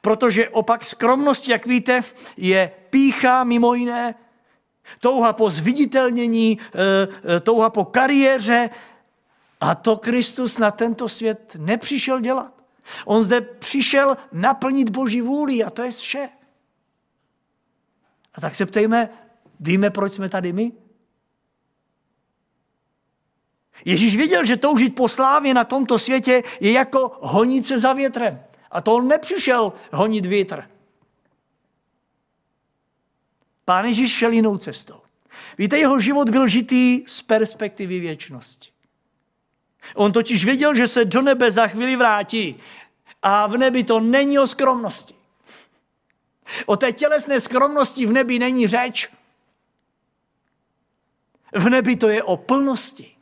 Protože 0.00 0.48
opak 0.48 0.84
skromnosti, 0.84 1.50
jak 1.50 1.66
víte, 1.66 2.00
je 2.36 2.72
pícha 2.90 3.44
mimo 3.44 3.74
jiné, 3.74 4.14
touha 5.00 5.32
po 5.32 5.50
zviditelnění, 5.50 6.58
eh, 6.60 7.08
eh, 7.36 7.40
touha 7.40 7.70
po 7.70 7.84
kariéře. 7.84 8.70
A 9.60 9.74
to 9.74 9.96
Kristus 9.96 10.58
na 10.58 10.70
tento 10.70 11.08
svět 11.08 11.56
nepřišel 11.58 12.20
dělat. 12.20 12.62
On 13.04 13.24
zde 13.24 13.40
přišel 13.40 14.16
naplnit 14.32 14.90
Boží 14.90 15.20
vůli 15.20 15.64
a 15.64 15.70
to 15.70 15.82
je 15.82 15.90
vše. 15.90 16.28
A 18.34 18.40
tak 18.40 18.54
se 18.54 18.66
ptejme, 18.66 19.08
víme, 19.60 19.90
proč 19.90 20.12
jsme 20.12 20.28
tady 20.28 20.52
my? 20.52 20.72
Ježíš 23.84 24.16
věděl, 24.16 24.44
že 24.44 24.56
toužit 24.56 24.94
po 24.94 25.08
slávě 25.08 25.54
na 25.54 25.64
tomto 25.64 25.98
světě 25.98 26.42
je 26.60 26.72
jako 26.72 27.18
honit 27.20 27.66
se 27.66 27.78
za 27.78 27.92
větrem. 27.92 28.44
A 28.70 28.80
to 28.80 28.94
on 28.94 29.08
nepřišel 29.08 29.72
honit 29.92 30.26
větr. 30.26 30.68
Pán 33.64 33.84
Ježíš 33.84 34.12
šel 34.12 34.32
jinou 34.32 34.56
cestou. 34.56 35.00
Víte, 35.58 35.78
jeho 35.78 36.00
život 36.00 36.30
byl 36.30 36.48
žitý 36.48 37.02
z 37.06 37.22
perspektivy 37.22 38.00
věčnosti. 38.00 38.68
On 39.94 40.12
totiž 40.12 40.44
věděl, 40.44 40.74
že 40.74 40.88
se 40.88 41.04
do 41.04 41.22
nebe 41.22 41.50
za 41.50 41.66
chvíli 41.66 41.96
vrátí. 41.96 42.60
A 43.22 43.46
v 43.46 43.56
nebi 43.56 43.84
to 43.84 44.00
není 44.00 44.38
o 44.38 44.46
skromnosti. 44.46 45.14
O 46.66 46.76
té 46.76 46.92
tělesné 46.92 47.40
skromnosti 47.40 48.06
v 48.06 48.12
nebi 48.12 48.38
není 48.38 48.66
řeč. 48.66 49.08
V 51.52 51.68
nebi 51.68 51.96
to 51.96 52.08
je 52.08 52.22
o 52.22 52.36
plnosti. 52.36 53.16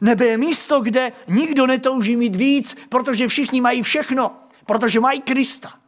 Nebe 0.00 0.26
je 0.26 0.38
místo, 0.38 0.80
kde 0.80 1.12
nikdo 1.28 1.66
netouží 1.66 2.16
mít 2.16 2.36
víc, 2.36 2.76
protože 2.88 3.28
všichni 3.28 3.60
mají 3.60 3.82
všechno, 3.82 4.36
protože 4.66 5.00
mají 5.00 5.20
Krista. 5.20 5.78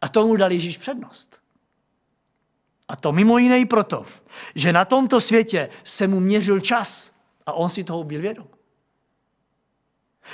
A 0.00 0.08
tomu 0.08 0.36
dal 0.36 0.52
Ježíš 0.52 0.78
přednost. 0.78 1.40
A 2.88 2.96
to 2.96 3.12
mimo 3.12 3.38
jiné 3.38 3.58
i 3.58 3.66
proto, 3.66 4.06
že 4.54 4.72
na 4.72 4.84
tomto 4.84 5.20
světě 5.20 5.68
se 5.84 6.06
mu 6.06 6.20
měřil 6.20 6.60
čas 6.60 7.16
a 7.46 7.52
on 7.52 7.68
si 7.68 7.84
toho 7.84 8.04
byl 8.04 8.20
vědom. 8.20 8.48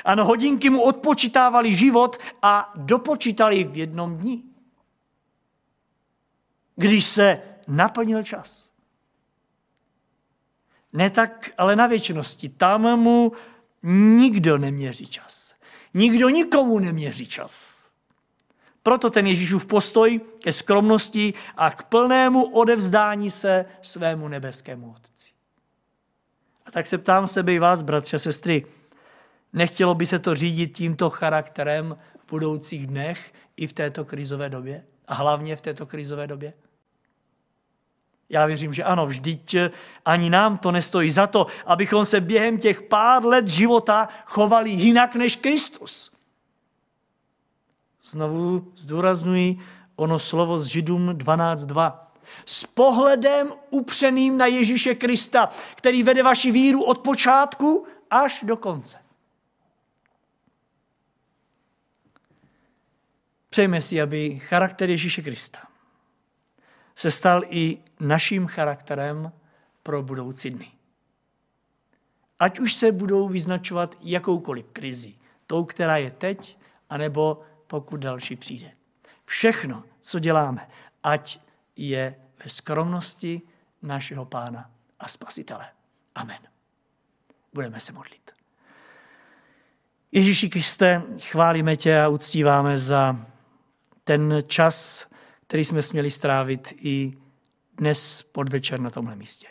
Ano, 0.04 0.24
hodinky 0.24 0.70
mu 0.70 0.82
odpočítávali 0.82 1.74
život 1.74 2.16
a 2.42 2.72
dopočítali 2.76 3.64
v 3.64 3.76
jednom 3.76 4.16
dni. 4.16 4.42
Když 6.76 7.04
se 7.04 7.42
naplnil 7.68 8.22
čas. 8.22 8.75
Ne 10.96 11.10
tak, 11.10 11.50
ale 11.58 11.76
na 11.76 11.86
věčnosti. 11.86 12.48
Tam 12.48 13.00
mu 13.00 13.32
nikdo 14.16 14.58
neměří 14.58 15.06
čas. 15.06 15.54
Nikdo 15.94 16.28
nikomu 16.28 16.78
neměří 16.78 17.26
čas. 17.26 17.86
Proto 18.82 19.10
ten 19.10 19.26
Ježíšův 19.26 19.66
postoj 19.66 20.20
ke 20.42 20.52
skromnosti 20.52 21.34
a 21.56 21.70
k 21.70 21.82
plnému 21.82 22.44
odevzdání 22.44 23.30
se 23.30 23.64
svému 23.82 24.28
nebeskému 24.28 24.90
Otci. 24.90 25.30
A 26.66 26.70
tak 26.70 26.86
se 26.86 26.98
ptám 26.98 27.26
sebe 27.26 27.54
i 27.54 27.58
vás, 27.58 27.82
bratři 27.82 28.16
a 28.16 28.18
sestry, 28.18 28.66
nechtělo 29.52 29.94
by 29.94 30.06
se 30.06 30.18
to 30.18 30.34
řídit 30.34 30.76
tímto 30.76 31.10
charakterem 31.10 31.96
v 32.26 32.30
budoucích 32.30 32.86
dnech 32.86 33.32
i 33.56 33.66
v 33.66 33.72
této 33.72 34.04
krizové 34.04 34.48
době? 34.48 34.84
A 35.08 35.14
hlavně 35.14 35.56
v 35.56 35.60
této 35.60 35.86
krizové 35.86 36.26
době? 36.26 36.52
Já 38.28 38.46
věřím, 38.46 38.72
že 38.72 38.84
ano, 38.84 39.06
vždyť 39.06 39.56
ani 40.04 40.30
nám 40.30 40.58
to 40.58 40.72
nestojí 40.72 41.10
za 41.10 41.26
to, 41.26 41.46
abychom 41.66 42.04
se 42.04 42.20
během 42.20 42.58
těch 42.58 42.82
pár 42.82 43.24
let 43.24 43.48
života 43.48 44.08
chovali 44.24 44.70
jinak 44.70 45.14
než 45.14 45.36
Kristus. 45.36 46.12
Znovu 48.04 48.72
zdůraznuji 48.76 49.58
ono 49.96 50.18
slovo 50.18 50.58
z 50.58 50.66
Židům 50.66 51.10
12.2. 51.10 51.98
S 52.46 52.66
pohledem 52.66 53.52
upřeným 53.70 54.38
na 54.38 54.46
Ježíše 54.46 54.94
Krista, 54.94 55.48
který 55.74 56.02
vede 56.02 56.22
vaši 56.22 56.50
víru 56.52 56.82
od 56.82 56.98
počátku 56.98 57.86
až 58.10 58.44
do 58.46 58.56
konce. 58.56 58.98
Přejme 63.50 63.80
si, 63.80 64.02
aby 64.02 64.38
charakter 64.38 64.90
Ježíše 64.90 65.22
Krista 65.22 65.58
se 66.94 67.10
stal 67.10 67.42
i 67.48 67.78
naším 68.00 68.46
charakterem 68.46 69.32
pro 69.82 70.02
budoucí 70.02 70.50
dny. 70.50 70.72
Ať 72.38 72.58
už 72.58 72.74
se 72.74 72.92
budou 72.92 73.28
vyznačovat 73.28 73.96
jakoukoliv 74.00 74.66
krizi, 74.72 75.14
tou, 75.46 75.64
která 75.64 75.96
je 75.96 76.10
teď, 76.10 76.58
anebo 76.90 77.42
pokud 77.66 77.96
další 78.00 78.36
přijde. 78.36 78.72
Všechno, 79.24 79.84
co 80.00 80.18
děláme, 80.18 80.68
ať 81.02 81.40
je 81.76 82.16
ve 82.44 82.50
skromnosti 82.50 83.42
našeho 83.82 84.24
Pána 84.24 84.70
a 85.00 85.08
Spasitele. 85.08 85.66
Amen. 86.14 86.38
Budeme 87.52 87.80
se 87.80 87.92
modlit. 87.92 88.30
Ježíši 90.12 90.48
Kriste, 90.48 91.02
chválíme 91.18 91.76
tě 91.76 92.00
a 92.00 92.08
uctíváme 92.08 92.78
za 92.78 93.26
ten 94.04 94.42
čas, 94.46 95.08
který 95.46 95.64
jsme 95.64 95.82
směli 95.82 96.10
strávit 96.10 96.74
i 96.76 97.18
dnes 97.76 98.22
podvečer 98.22 98.80
na 98.80 98.90
tomhle 98.90 99.16
místě. 99.16 99.46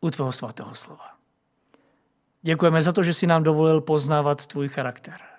U 0.00 0.10
tvého 0.10 0.32
svatého 0.32 0.74
slova. 0.74 1.04
Děkujeme 2.42 2.82
za 2.82 2.92
to, 2.92 3.02
že 3.02 3.14
jsi 3.14 3.26
nám 3.26 3.42
dovolil 3.42 3.80
poznávat 3.80 4.46
tvůj 4.46 4.68
charakter 4.68 5.30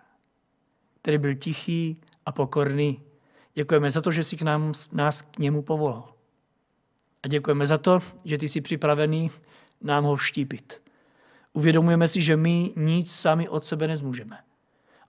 který 1.02 1.18
byl 1.18 1.36
tichý 1.36 2.02
a 2.26 2.32
pokorný. 2.32 3.02
Děkujeme 3.54 3.92
za 3.92 4.02
to, 4.02 4.12
že 4.12 4.24
jsi 4.24 4.38
k 4.38 4.42
nám, 4.42 4.74
nás 4.92 5.22
k 5.22 5.40
němu 5.40 5.62
povolal. 5.62 6.14
A 7.24 7.28
děkujeme 7.28 7.68
za 7.68 7.78
to, 7.78 8.00
že 8.26 8.38
ty 8.38 8.50
jsi 8.50 8.62
připravený 8.62 9.32
nám 9.82 10.04
ho 10.04 10.16
vštípit. 10.16 10.82
Uvědomujeme 11.54 12.08
si, 12.08 12.22
že 12.22 12.38
my 12.38 12.74
nic 12.76 13.16
sami 13.16 13.50
od 13.50 13.66
sebe 13.66 13.88
nezmůžeme. 13.88 14.38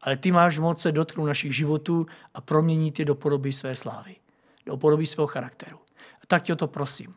Ale 0.01 0.17
ty 0.17 0.33
máš 0.33 0.59
moc 0.59 0.81
se 0.81 0.93
dotknout 0.93 1.27
našich 1.27 1.57
životů 1.57 2.07
a 2.35 2.41
proměnit 2.41 2.99
je 2.99 3.05
do 3.05 3.15
podoby 3.15 3.53
své 3.53 3.77
slávy, 3.77 4.17
do 4.67 4.77
podoby 4.77 5.07
svého 5.07 5.27
charakteru. 5.27 5.79
Tak 6.33 6.43
tě 6.43 6.53
o 6.53 6.57
to 6.57 6.67
prosím. 6.67 7.15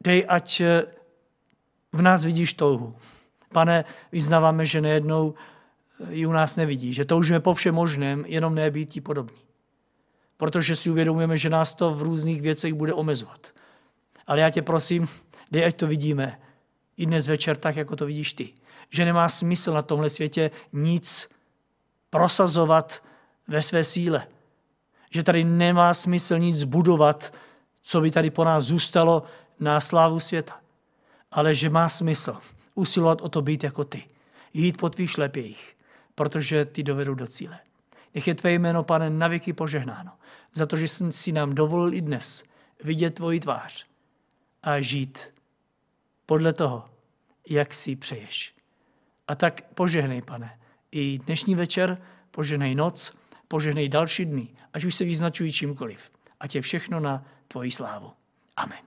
Dej, 0.00 0.24
ať 0.28 0.60
eh, 0.60 0.86
v 1.92 2.02
nás 2.02 2.24
vidíš 2.24 2.54
touhu. 2.54 2.96
Pane, 3.52 3.84
vyznáváme, 4.12 4.66
že 4.66 4.80
nejednou 4.80 5.34
eh, 5.34 6.14
ji 6.14 6.26
u 6.26 6.32
nás 6.32 6.56
nevidí, 6.56 6.94
že 6.94 7.04
toužíme 7.04 7.40
po 7.40 7.54
všem 7.54 7.74
možném, 7.74 8.24
jenom 8.26 8.54
ne 8.54 8.70
být 8.70 8.90
ti 8.90 9.00
podobní. 9.00 9.42
Protože 10.36 10.76
si 10.76 10.90
uvědomujeme, 10.90 11.36
že 11.36 11.50
nás 11.50 11.74
to 11.74 11.94
v 11.94 12.02
různých 12.02 12.42
věcech 12.42 12.74
bude 12.74 12.94
omezovat. 12.94 13.50
Ale 14.26 14.40
já 14.40 14.50
tě 14.50 14.62
prosím, 14.62 15.08
dej, 15.50 15.64
ať 15.64 15.76
to 15.76 15.86
vidíme 15.86 16.40
i 16.96 17.06
dnes 17.06 17.26
večer 17.26 17.56
tak, 17.56 17.76
jako 17.76 17.96
to 17.96 18.06
vidíš 18.06 18.32
ty. 18.32 18.54
Že 18.90 19.04
nemá 19.04 19.28
smysl 19.28 19.72
na 19.72 19.82
tomhle 19.82 20.10
světě 20.10 20.50
nic 20.72 21.28
prosazovat 22.10 23.02
ve 23.48 23.62
své 23.62 23.84
síle. 23.84 24.26
Že 25.10 25.22
tady 25.22 25.44
nemá 25.44 25.94
smysl 25.94 26.38
nic 26.38 26.64
budovat, 26.64 27.34
co 27.82 28.00
by 28.00 28.10
tady 28.10 28.30
po 28.30 28.44
nás 28.44 28.64
zůstalo 28.64 29.22
na 29.60 29.80
slávu 29.80 30.20
světa. 30.20 30.60
Ale 31.30 31.54
že 31.54 31.70
má 31.70 31.88
smysl 31.88 32.36
usilovat 32.74 33.20
o 33.20 33.28
to 33.28 33.42
být 33.42 33.64
jako 33.64 33.84
ty. 33.84 34.04
Jít 34.54 34.76
po 34.76 34.90
tvých 34.90 35.10
šlepějích, 35.10 35.76
protože 36.14 36.64
ty 36.64 36.82
dovedou 36.82 37.14
do 37.14 37.26
cíle. 37.26 37.58
Nech 38.14 38.28
je 38.28 38.34
tvé 38.34 38.52
jméno, 38.52 38.82
pane, 38.82 39.10
navěky 39.10 39.52
požehnáno. 39.52 40.12
Za 40.54 40.66
to, 40.66 40.76
že 40.76 40.88
jsi 40.88 41.12
si 41.12 41.32
nám 41.32 41.54
dovolil 41.54 41.94
i 41.94 42.00
dnes 42.00 42.44
vidět 42.84 43.10
tvoji 43.10 43.40
tvář 43.40 43.86
a 44.62 44.80
žít 44.80 45.34
podle 46.26 46.52
toho, 46.52 46.84
jak 47.50 47.74
si 47.74 47.96
přeješ. 47.96 48.54
A 49.28 49.34
tak 49.34 49.62
požehnej, 49.74 50.22
pane, 50.22 50.58
i 50.92 51.18
dnešní 51.18 51.54
večer, 51.54 52.02
požehnej 52.30 52.74
noc, 52.74 53.12
požehnej 53.50 53.88
další 53.88 54.24
dny, 54.24 54.48
ať 54.72 54.84
už 54.84 54.94
se 54.94 55.04
vyznačují 55.04 55.52
čímkoliv. 55.52 56.10
A 56.40 56.46
tě 56.46 56.60
všechno 56.60 57.00
na 57.00 57.24
tvoji 57.48 57.70
slávu. 57.70 58.12
Amen. 58.56 58.84